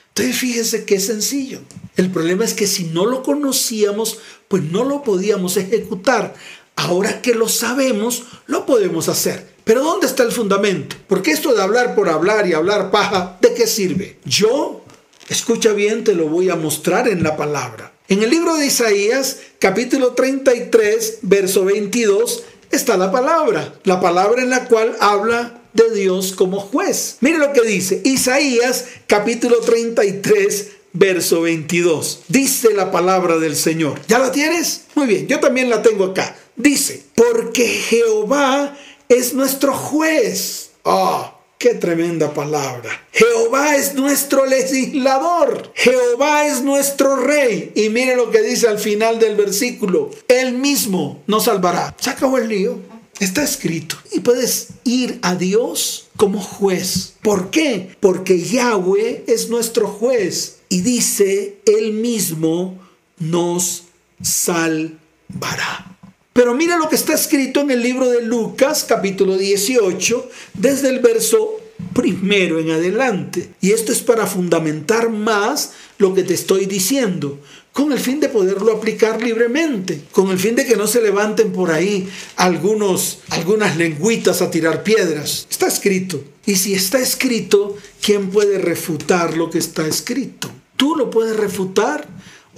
[0.07, 1.59] Entonces fíjese qué sencillo.
[1.95, 6.33] El problema es que si no lo conocíamos, pues no lo podíamos ejecutar.
[6.75, 9.48] Ahora que lo sabemos, lo podemos hacer.
[9.63, 10.95] Pero ¿dónde está el fundamento?
[11.07, 14.17] Porque esto de hablar por hablar y hablar paja, ¿de qué sirve?
[14.25, 14.83] Yo,
[15.29, 17.91] escucha bien, te lo voy a mostrar en la palabra.
[18.07, 23.75] En el libro de Isaías, capítulo 33, verso 22, está la palabra.
[23.83, 27.17] La palabra en la cual habla de Dios como juez.
[27.21, 32.21] Mire lo que dice Isaías, capítulo 33, verso 22.
[32.27, 33.99] Dice la palabra del Señor.
[34.07, 34.85] ¿Ya la tienes?
[34.95, 36.35] Muy bien, yo también la tengo acá.
[36.55, 38.77] Dice, porque Jehová
[39.09, 40.69] es nuestro juez.
[40.85, 41.35] ¡Ah!
[41.57, 42.89] ¡Qué tremenda palabra!
[43.11, 45.73] Jehová es nuestro legislador.
[45.75, 47.73] Jehová es nuestro rey.
[47.75, 50.11] Y mire lo que dice al final del versículo.
[50.29, 51.93] Él mismo nos salvará.
[51.99, 52.79] Se acabó el lío.
[53.19, 53.97] Está escrito.
[54.13, 57.15] Y puedes ir a Dios como juez.
[57.21, 57.89] ¿Por qué?
[57.99, 60.59] Porque Yahweh es nuestro juez.
[60.69, 62.79] Y dice, Él mismo
[63.17, 63.83] nos
[64.21, 65.98] salvará.
[66.33, 70.99] Pero mira lo que está escrito en el libro de Lucas capítulo 18, desde el
[70.99, 71.59] verso
[71.93, 73.49] primero en adelante.
[73.61, 77.39] Y esto es para fundamentar más lo que te estoy diciendo,
[77.73, 81.51] con el fin de poderlo aplicar libremente, con el fin de que no se levanten
[81.51, 85.47] por ahí algunos, algunas lengüitas a tirar piedras.
[85.49, 86.23] Está escrito.
[86.45, 90.49] Y si está escrito, ¿quién puede refutar lo que está escrito?
[90.75, 92.07] ¿Tú lo puedes refutar?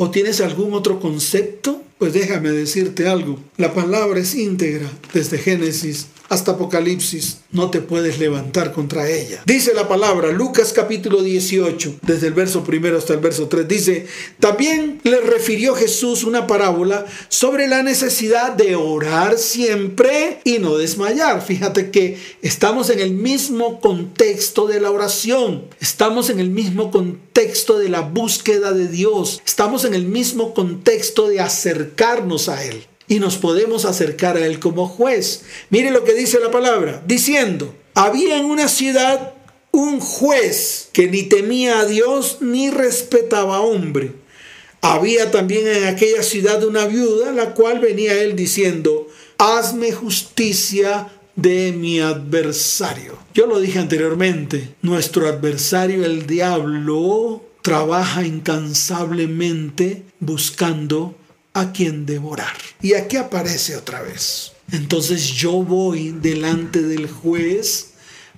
[0.03, 1.83] ¿O tienes algún otro concepto?
[1.99, 3.37] Pues déjame decirte algo.
[3.57, 9.41] La palabra es íntegra desde Génesis hasta Apocalipsis, no te puedes levantar contra ella.
[9.45, 14.07] Dice la palabra, Lucas capítulo 18, desde el verso primero hasta el verso 3, dice,
[14.39, 21.41] también le refirió Jesús una parábola sobre la necesidad de orar siempre y no desmayar.
[21.41, 27.77] Fíjate que estamos en el mismo contexto de la oración, estamos en el mismo contexto
[27.77, 33.19] de la búsqueda de Dios, estamos en el mismo contexto de acercarnos a Él y
[33.19, 35.41] nos podemos acercar a Él como juez.
[35.69, 39.33] Mire lo que dice la palabra, diciendo, había en una ciudad
[39.71, 44.13] un juez que ni temía a Dios ni respetaba a hombre.
[44.79, 51.73] Había también en aquella ciudad una viuda, la cual venía él diciendo, hazme justicia de
[51.73, 53.17] mi adversario.
[53.33, 61.15] Yo lo dije anteriormente, nuestro adversario, el diablo, trabaja incansablemente buscando
[61.53, 62.55] a quien devorar.
[62.81, 64.53] Y aquí aparece otra vez.
[64.71, 67.91] Entonces yo voy delante del juez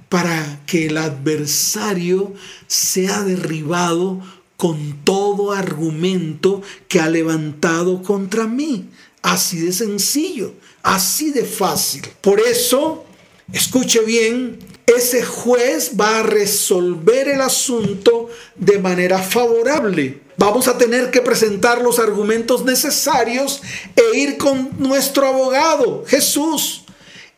[0.10, 2.34] para que el adversario
[2.67, 4.21] sea derribado
[4.58, 8.89] con todo argumento que ha levantado contra mí.
[9.21, 12.04] Así de sencillo, así de fácil.
[12.21, 13.06] Por eso,
[13.52, 20.22] escuche bien, ese juez va a resolver el asunto de manera favorable.
[20.38, 23.62] Vamos a tener que presentar los argumentos necesarios
[23.96, 26.84] e ir con nuestro abogado, Jesús,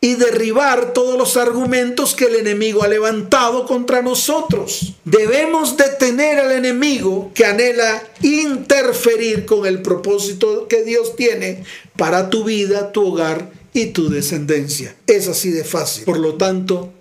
[0.00, 4.94] y derribar todos los argumentos que el enemigo ha levantado contra nosotros.
[5.04, 11.64] Debemos detener al enemigo que anhela interferir con el propósito que Dios tiene
[11.96, 14.94] para tu vida, tu hogar y tu descendencia.
[15.06, 16.04] Es así de fácil.
[16.04, 16.92] Por lo tanto,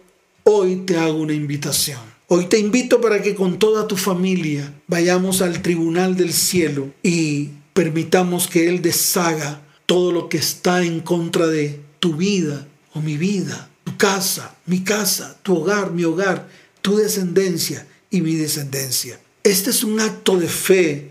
[0.45, 5.43] hoy te hago una invitación Hoy te invito para que con toda tu familia vayamos
[5.43, 11.45] al tribunal del cielo y permitamos que Él deshaga todo lo que está en contra
[11.45, 16.49] de tu vida o mi vida, tu casa, mi casa, tu hogar, mi hogar,
[16.81, 19.19] tu descendencia y mi descendencia.
[19.43, 21.09] Este es un acto de fe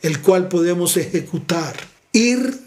[0.00, 1.76] el cual podemos ejecutar.
[2.14, 2.58] Ir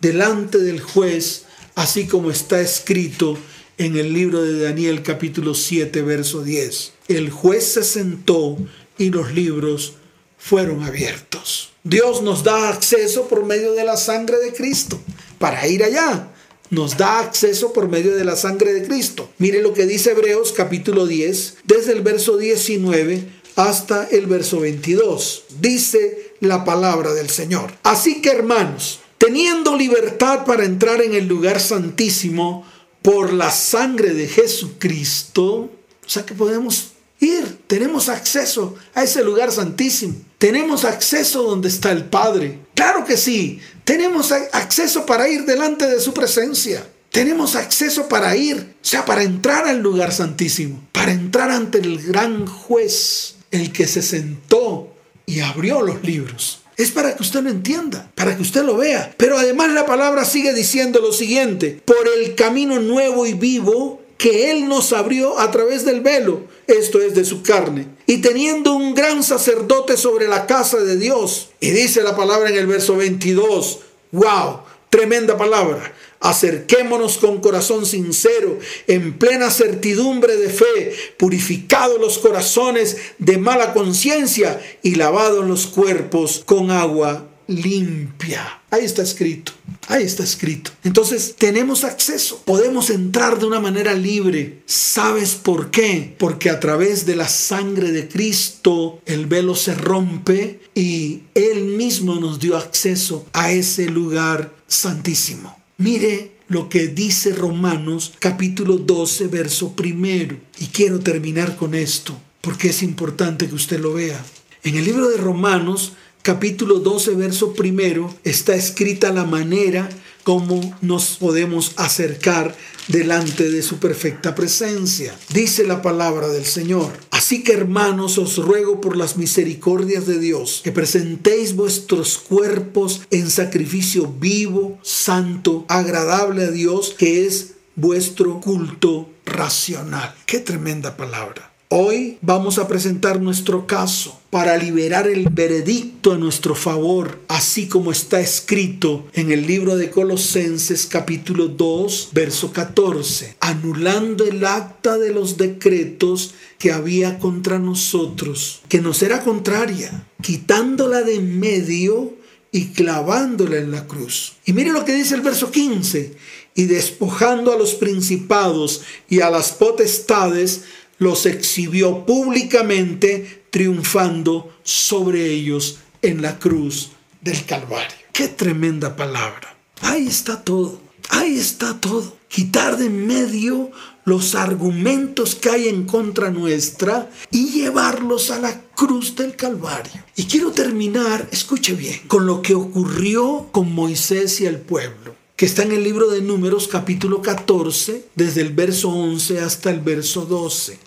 [0.00, 3.36] delante del juez, así como está escrito
[3.78, 8.56] en el libro de Daniel capítulo 7, verso 10 el juez se sentó
[8.98, 9.94] y los libros
[10.38, 11.70] fueron abiertos.
[11.84, 14.98] Dios nos da acceso por medio de la sangre de Cristo
[15.38, 16.32] para ir allá.
[16.70, 19.30] Nos da acceso por medio de la sangre de Cristo.
[19.38, 25.44] Mire lo que dice Hebreos capítulo 10, desde el verso 19 hasta el verso 22.
[25.60, 27.72] Dice la palabra del Señor.
[27.84, 32.66] Así que hermanos, teniendo libertad para entrar en el lugar santísimo
[33.06, 36.88] por la sangre de Jesucristo, o sea que podemos
[37.20, 40.16] ir, tenemos acceso a ese lugar santísimo.
[40.38, 42.58] Tenemos acceso donde está el Padre.
[42.74, 46.84] Claro que sí, tenemos acceso para ir delante de su presencia.
[47.12, 52.02] Tenemos acceso para ir, o sea, para entrar al lugar santísimo, para entrar ante el
[52.02, 54.92] gran juez, el que se sentó
[55.26, 56.58] y abrió los libros.
[56.76, 59.14] Es para que usted lo entienda, para que usted lo vea.
[59.16, 64.50] Pero además la palabra sigue diciendo lo siguiente, por el camino nuevo y vivo que
[64.50, 68.94] Él nos abrió a través del velo, esto es de su carne, y teniendo un
[68.94, 71.50] gran sacerdote sobre la casa de Dios.
[71.60, 73.80] Y dice la palabra en el verso 22,
[74.12, 74.60] wow,
[74.90, 75.92] tremenda palabra.
[76.20, 84.60] Acerquémonos con corazón sincero, en plena certidumbre de fe, purificados los corazones de mala conciencia
[84.82, 88.60] y lavados los cuerpos con agua limpia.
[88.70, 89.52] Ahí está escrito.
[89.88, 90.72] Ahí está escrito.
[90.82, 92.42] Entonces tenemos acceso.
[92.44, 94.62] Podemos entrar de una manera libre.
[94.66, 96.14] ¿Sabes por qué?
[96.18, 102.16] Porque a través de la sangre de Cristo el velo se rompe y Él mismo
[102.16, 105.56] nos dio acceso a ese lugar santísimo.
[105.78, 110.38] Mire lo que dice Romanos capítulo 12, verso primero.
[110.58, 114.24] Y quiero terminar con esto porque es importante que usted lo vea.
[114.62, 119.90] En el libro de Romanos capítulo 12, verso primero, está escrita la manera
[120.26, 122.52] como nos podemos acercar
[122.88, 125.16] delante de su perfecta presencia.
[125.32, 126.90] Dice la palabra del Señor.
[127.12, 133.30] Así que hermanos, os ruego por las misericordias de Dios que presentéis vuestros cuerpos en
[133.30, 140.12] sacrificio vivo, santo, agradable a Dios, que es vuestro culto racional.
[140.26, 141.55] Qué tremenda palabra.
[141.68, 147.90] Hoy vamos a presentar nuestro caso para liberar el veredicto a nuestro favor, así como
[147.90, 155.12] está escrito en el libro de Colosenses capítulo 2, verso 14, anulando el acta de
[155.12, 162.14] los decretos que había contra nosotros, que nos era contraria, quitándola de en medio
[162.52, 164.34] y clavándola en la cruz.
[164.44, 166.14] Y mire lo que dice el verso 15,
[166.54, 170.62] y despojando a los principados y a las potestades,
[170.98, 176.90] los exhibió públicamente triunfando sobre ellos en la cruz
[177.20, 177.96] del Calvario.
[178.12, 179.56] Qué tremenda palabra.
[179.80, 180.80] Ahí está todo.
[181.10, 182.16] Ahí está todo.
[182.28, 183.70] Quitar de medio
[184.04, 190.04] los argumentos que hay en contra nuestra y llevarlos a la cruz del Calvario.
[190.16, 195.44] Y quiero terminar, escuche bien, con lo que ocurrió con Moisés y el pueblo que
[195.44, 200.24] está en el libro de Números capítulo 14, desde el verso 11 hasta el verso
[200.24, 200.78] 12.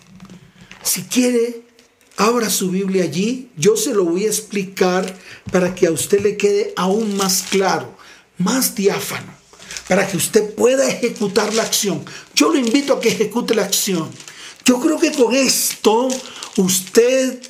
[0.82, 1.62] Si quiere,
[2.16, 5.16] abra su Biblia allí, yo se lo voy a explicar
[5.52, 7.94] para que a usted le quede aún más claro,
[8.38, 9.32] más diáfano,
[9.88, 12.04] para que usted pueda ejecutar la acción.
[12.34, 14.10] Yo lo invito a que ejecute la acción.
[14.64, 16.08] Yo creo que con esto
[16.56, 17.40] usted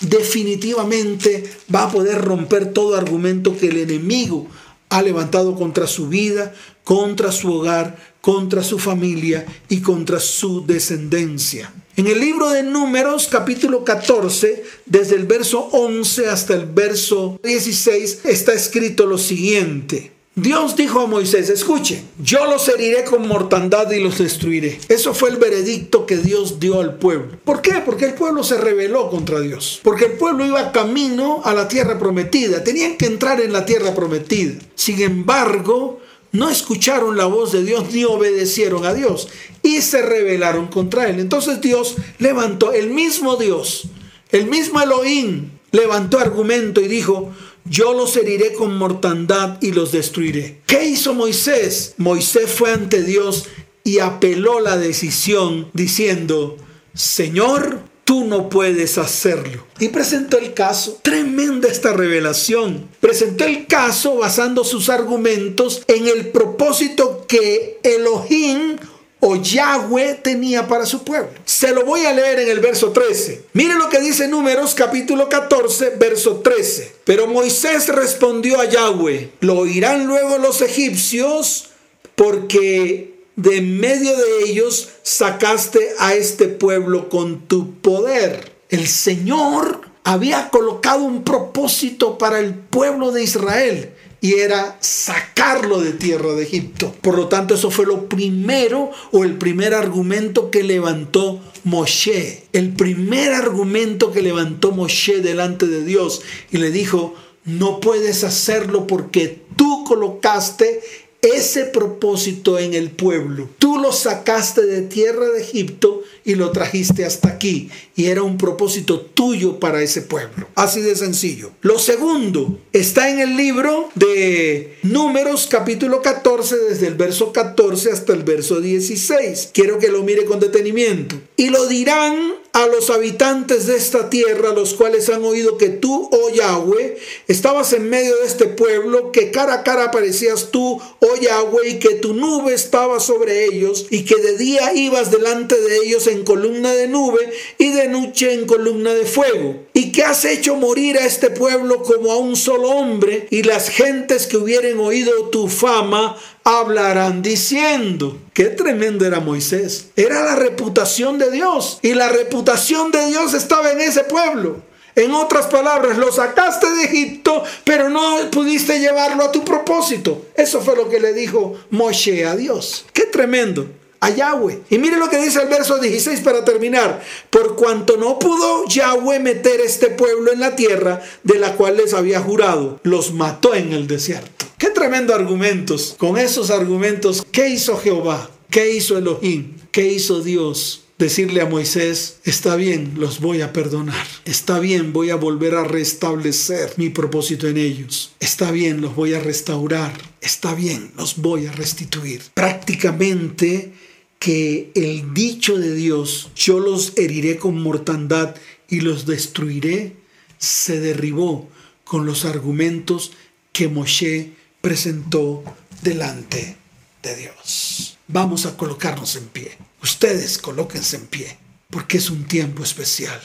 [0.00, 4.46] definitivamente va a poder romper todo argumento que el enemigo
[4.90, 6.54] ha levantado contra su vida,
[6.84, 7.98] contra su hogar,
[8.28, 11.72] contra su familia y contra su descendencia.
[11.96, 18.20] En el libro de Números, capítulo 14, desde el verso 11 hasta el verso 16,
[18.24, 20.12] está escrito lo siguiente.
[20.34, 24.78] Dios dijo a Moisés, escuche, yo los heriré con mortandad y los destruiré.
[24.90, 27.38] Eso fue el veredicto que Dios dio al pueblo.
[27.42, 27.82] ¿Por qué?
[27.84, 29.80] Porque el pueblo se rebeló contra Dios.
[29.82, 32.62] Porque el pueblo iba camino a la tierra prometida.
[32.62, 34.52] Tenían que entrar en la tierra prometida.
[34.74, 36.00] Sin embargo,
[36.32, 39.28] no escucharon la voz de Dios ni obedecieron a Dios
[39.62, 41.20] y se rebelaron contra él.
[41.20, 43.84] Entonces Dios levantó, el mismo Dios,
[44.30, 47.32] el mismo Elohim, levantó argumento y dijo,
[47.64, 50.60] yo los heriré con mortandad y los destruiré.
[50.66, 51.94] ¿Qué hizo Moisés?
[51.98, 53.46] Moisés fue ante Dios
[53.84, 56.56] y apeló la decisión diciendo,
[56.94, 59.66] Señor, tú no puedes hacerlo.
[59.78, 60.98] Y presentó el caso.
[61.02, 62.88] Tremenda esta revelación.
[63.00, 68.78] Presentó el caso basando sus argumentos en el propósito que Elohim
[69.20, 71.28] o Yahweh tenía para su pueblo.
[71.44, 73.42] Se lo voy a leer en el verso 13.
[73.52, 76.94] Mire lo que dice Números capítulo 14, verso 13.
[77.04, 81.68] Pero Moisés respondió a Yahweh, lo oirán luego los egipcios
[82.14, 88.52] porque de medio de ellos sacaste a este pueblo con tu poder.
[88.68, 95.92] El Señor había colocado un propósito para el pueblo de Israel y era sacarlo de
[95.92, 96.92] tierra de Egipto.
[97.00, 102.48] Por lo tanto, eso fue lo primero o el primer argumento que levantó Moshe.
[102.52, 107.14] El primer argumento que levantó Moshe delante de Dios y le dijo,
[107.44, 110.80] no puedes hacerlo porque tú colocaste
[111.22, 113.48] ese propósito en el pueblo.
[113.58, 117.70] Tú lo sacaste de tierra de Egipto y lo trajiste hasta aquí.
[117.96, 120.46] Y era un propósito tuyo para ese pueblo.
[120.54, 121.52] Así de sencillo.
[121.62, 128.12] Lo segundo está en el libro de Números capítulo 14, desde el verso 14 hasta
[128.12, 129.52] el verso 16.
[129.54, 131.16] Quiero que lo mire con detenimiento.
[131.36, 136.08] Y lo dirán a los habitantes de esta tierra, los cuales han oído que tú,
[136.10, 136.96] oh Yahweh,
[137.28, 141.78] estabas en medio de este pueblo, que cara a cara aparecías tú, oh Yahweh, y
[141.78, 146.17] que tu nube estaba sobre ellos, y que de día ibas delante de ellos en
[146.24, 150.98] columna de nube, y de noche en columna de fuego, y que has hecho morir
[150.98, 155.48] a este pueblo como a un solo hombre, y las gentes que hubieren oído tu
[155.48, 158.18] fama hablarán diciendo.
[158.32, 159.90] Qué tremendo era Moisés.
[159.96, 161.78] Era la reputación de Dios.
[161.82, 164.62] Y la reputación de Dios estaba en ese pueblo.
[164.94, 170.26] En otras palabras, lo sacaste de Egipto, pero no pudiste llevarlo a tu propósito.
[170.34, 172.84] Eso fue lo que le dijo Moshe a Dios.
[172.92, 173.68] Qué tremendo.
[174.00, 174.60] A Yahweh.
[174.70, 177.02] Y mire lo que dice el verso 16 para terminar.
[177.30, 181.94] Por cuanto no pudo Yahweh meter este pueblo en la tierra de la cual les
[181.94, 184.46] había jurado, los mató en el desierto.
[184.56, 185.94] Qué tremendo argumentos.
[185.98, 188.30] Con esos argumentos, ¿qué hizo Jehová?
[188.50, 189.56] ¿Qué hizo Elohim?
[189.70, 190.84] ¿Qué hizo Dios?
[190.98, 194.06] decirle a Moisés, está bien, los voy a perdonar.
[194.24, 198.12] Está bien, voy a volver a restablecer mi propósito en ellos.
[198.18, 199.92] Está bien, los voy a restaurar.
[200.20, 202.20] Está bien, los voy a restituir.
[202.34, 203.72] Prácticamente
[204.18, 208.34] que el dicho de Dios, yo los heriré con mortandad
[208.68, 209.96] y los destruiré,
[210.38, 211.48] se derribó
[211.84, 213.12] con los argumentos
[213.52, 215.42] que Moshe presentó
[215.82, 216.56] delante
[217.02, 217.96] de Dios.
[218.08, 219.56] Vamos a colocarnos en pie.
[219.82, 221.38] Ustedes colóquense en pie,
[221.70, 223.20] porque es un tiempo especial.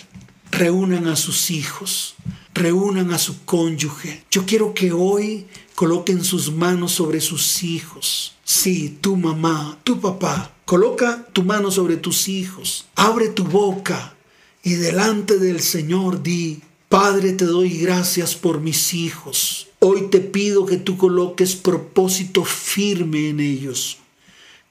[0.52, 2.16] Reúnan a sus hijos,
[2.54, 4.24] reúnan a su cónyuge.
[4.30, 8.36] Yo quiero que hoy coloquen sus manos sobre sus hijos.
[8.44, 12.88] Sí, tu mamá, tu papá, coloca tu mano sobre tus hijos.
[12.96, 14.16] Abre tu boca
[14.64, 19.68] y delante del Señor di, Padre, te doy gracias por mis hijos.
[19.78, 24.00] Hoy te pido que tú coloques propósito firme en ellos,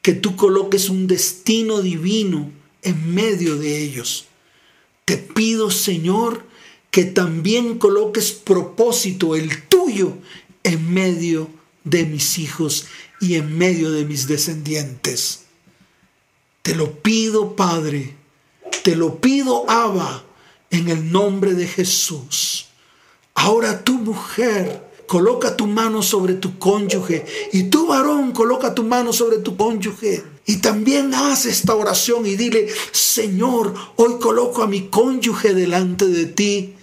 [0.02, 2.50] que tú coloques un destino divino
[2.82, 4.26] en medio de ellos.
[5.04, 6.44] Te pido, Señor,
[6.90, 10.14] que también coloques propósito, el tuyo,
[10.64, 11.48] en medio
[11.84, 12.86] de mis hijos
[13.20, 15.42] y en medio de mis descendientes.
[16.62, 18.16] Te lo pido, Padre,
[18.84, 20.24] te lo pido, Abba,
[20.70, 22.66] en el nombre de Jesús.
[23.34, 29.12] Ahora tu mujer, coloca tu mano sobre tu cónyuge y tu varón coloca tu mano
[29.12, 30.24] sobre tu cónyuge.
[30.46, 36.26] Y también haz esta oración y dile, Señor, hoy coloco a mi cónyuge delante de
[36.26, 36.74] ti.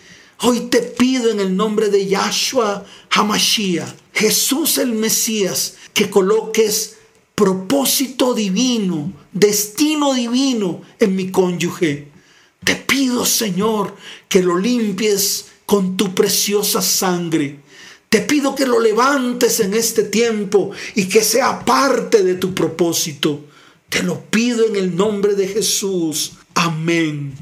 [0.41, 6.97] Hoy te pido en el nombre de Yahshua Hamashiach, Jesús el Mesías, que coloques
[7.35, 12.07] propósito divino, destino divino en mi cónyuge.
[12.63, 13.95] Te pido, Señor,
[14.27, 17.59] que lo limpies con tu preciosa sangre.
[18.09, 23.45] Te pido que lo levantes en este tiempo y que sea parte de tu propósito.
[23.87, 26.33] Te lo pido en el nombre de Jesús.
[26.55, 27.35] Amén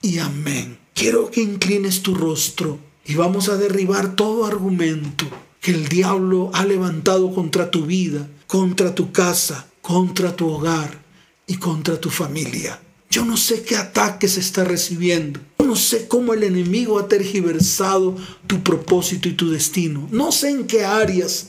[0.00, 0.78] y amén.
[0.94, 5.26] Quiero que inclines tu rostro y vamos a derribar todo argumento
[5.60, 11.05] que el diablo ha levantado contra tu vida, contra tu casa, contra tu hogar
[11.46, 12.80] y contra tu familia.
[13.08, 15.40] Yo no sé qué ataque se está recibiendo.
[15.58, 18.16] No sé cómo el enemigo ha tergiversado
[18.46, 20.08] tu propósito y tu destino.
[20.10, 21.48] No sé en qué áreas.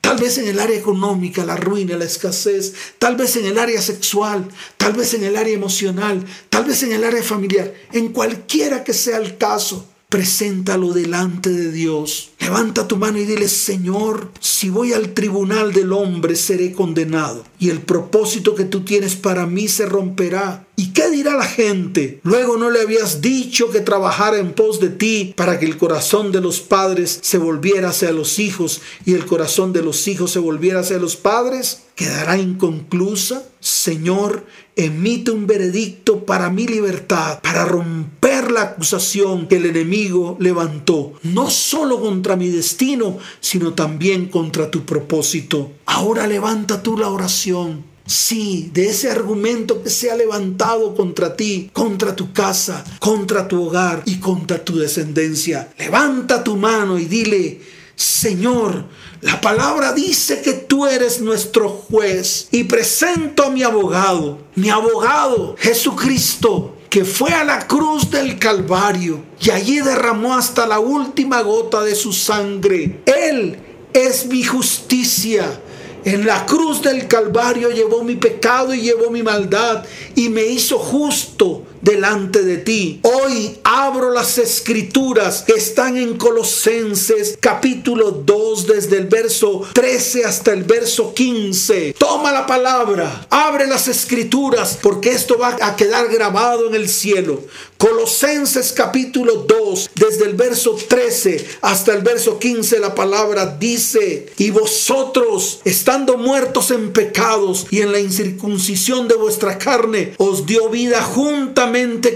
[0.00, 2.74] Tal vez en el área económica, la ruina, la escasez.
[2.98, 4.48] Tal vez en el área sexual.
[4.76, 6.24] Tal vez en el área emocional.
[6.48, 7.74] Tal vez en el área familiar.
[7.92, 9.86] En cualquiera que sea el caso.
[10.10, 12.30] Preséntalo delante de Dios.
[12.40, 17.68] Levanta tu mano y dile, Señor, si voy al tribunal del hombre seré condenado y
[17.68, 20.66] el propósito que tú tienes para mí se romperá.
[20.76, 22.20] ¿Y qué dirá la gente?
[22.22, 26.32] Luego no le habías dicho que trabajara en pos de ti para que el corazón
[26.32, 30.38] de los padres se volviera hacia los hijos y el corazón de los hijos se
[30.38, 31.82] volviera hacia los padres.
[31.96, 33.44] ¿Quedará inconclusa?
[33.68, 34.46] Señor,
[34.76, 41.50] emite un veredicto para mi libertad, para romper la acusación que el enemigo levantó, no
[41.50, 45.72] solo contra mi destino, sino también contra tu propósito.
[45.84, 51.68] Ahora levanta tú la oración Sí, de ese argumento que se ha levantado contra ti,
[51.74, 55.74] contra tu casa, contra tu hogar y contra tu descendencia.
[55.78, 57.60] Levanta tu mano y dile,
[57.94, 58.86] Señor,
[59.20, 62.48] la palabra dice que tú eres nuestro juez.
[62.52, 69.24] Y presento a mi abogado, mi abogado Jesucristo, que fue a la cruz del Calvario
[69.40, 73.00] y allí derramó hasta la última gota de su sangre.
[73.06, 73.58] Él
[73.92, 75.60] es mi justicia.
[76.04, 80.78] En la cruz del Calvario llevó mi pecado y llevó mi maldad y me hizo
[80.78, 83.00] justo delante de ti.
[83.02, 90.52] Hoy abro las escrituras que están en Colosenses capítulo 2 desde el verso 13 hasta
[90.52, 91.94] el verso 15.
[91.98, 97.42] Toma la palabra, abre las escrituras porque esto va a quedar grabado en el cielo.
[97.76, 104.50] Colosenses capítulo 2 desde el verso 13 hasta el verso 15 la palabra dice, y
[104.50, 111.02] vosotros estando muertos en pecados y en la incircuncisión de vuestra carne, os dio vida
[111.02, 111.67] juntamente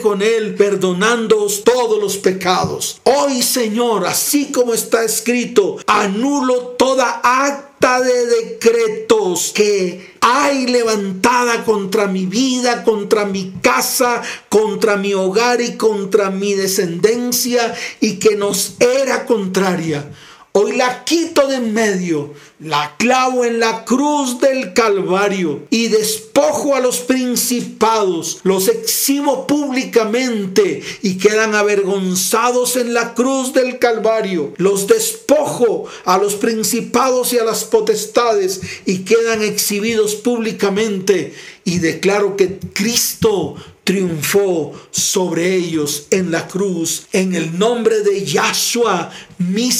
[0.03, 3.01] con Él, perdonándoos todos los pecados.
[3.05, 12.07] Hoy, Señor, así como está escrito, anulo toda acta de decretos que hay levantada contra
[12.07, 18.77] mi vida, contra mi casa, contra mi hogar y contra mi descendencia y que nos
[18.81, 20.11] era contraria.
[20.55, 26.75] Hoy la quito de en medio, la clavo en la cruz del Calvario y despojo
[26.75, 34.53] a los principados, los exhibo públicamente y quedan avergonzados en la cruz del Calvario.
[34.59, 41.33] Los despojo a los principados y a las potestades y quedan exhibidos públicamente
[41.65, 47.07] y declaro que Cristo triunfó sobre ellos en la cruz.
[47.13, 49.73] En el nombre de Yahshua, mi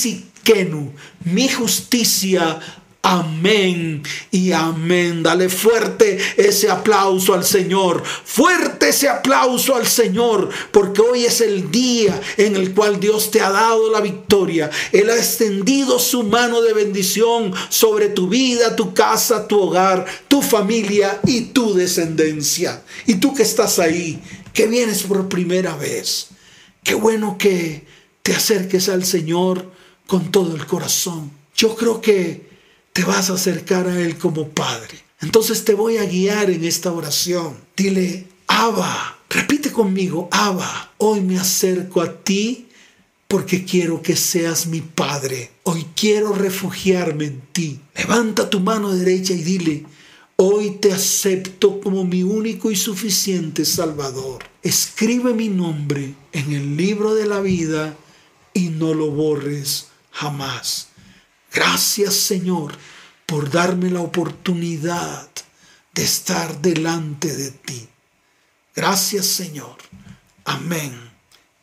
[0.43, 0.93] Sikenu,
[1.25, 2.61] mi justicia
[3.05, 5.25] Amén y amén.
[5.25, 8.01] Dale fuerte ese aplauso al Señor.
[8.05, 10.49] Fuerte ese aplauso al Señor.
[10.71, 14.71] Porque hoy es el día en el cual Dios te ha dado la victoria.
[14.93, 20.41] Él ha extendido su mano de bendición sobre tu vida, tu casa, tu hogar, tu
[20.41, 22.85] familia y tu descendencia.
[23.09, 24.23] Y tú que estás ahí,
[24.53, 26.29] que vienes por primera vez.
[26.85, 27.85] Qué bueno que
[28.23, 31.31] te acerques al Señor con todo el corazón.
[31.55, 32.51] Yo creo que
[32.93, 34.99] te vas a acercar a Él como Padre.
[35.21, 37.57] Entonces te voy a guiar en esta oración.
[37.77, 42.69] Dile, Abba, repite conmigo, Abba, hoy me acerco a ti
[43.29, 45.53] porque quiero que seas mi Padre.
[45.63, 47.81] Hoy quiero refugiarme en ti.
[47.97, 49.87] Levanta tu mano derecha y dile,
[50.37, 54.45] hoy te acepto como mi único y suficiente Salvador.
[54.63, 57.97] Escribe mi nombre en el libro de la vida
[58.53, 60.89] y no lo borres jamás.
[61.53, 62.73] Gracias Señor
[63.27, 65.29] por darme la oportunidad
[65.95, 67.89] de estar delante de ti.
[68.75, 69.77] Gracias Señor.
[70.45, 70.93] Amén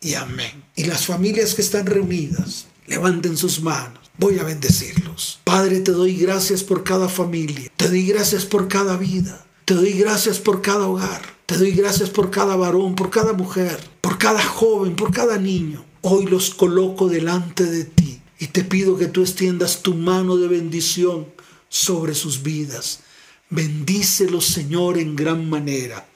[0.02, 0.64] y amén.
[0.76, 4.00] Y las familias que están reunidas, levanten sus manos.
[4.18, 5.40] Voy a bendecirlos.
[5.44, 7.72] Padre, te doy gracias por cada familia.
[7.78, 9.46] Te doy gracias por cada vida.
[9.66, 11.22] Te doy gracias por cada hogar.
[11.46, 15.86] Te doy gracias por cada varón, por cada mujer, por cada joven, por cada niño.
[16.02, 18.09] Hoy los coloco delante de ti
[18.40, 21.28] y te pido que tú extiendas tu mano de bendición
[21.68, 23.02] sobre sus vidas.
[23.50, 26.08] Bendícelos, Señor, en gran manera.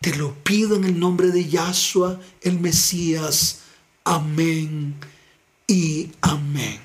[0.00, 3.60] Te lo pido en el nombre de Yahshua, el Mesías.
[4.04, 4.94] Amén
[5.66, 6.80] y amén.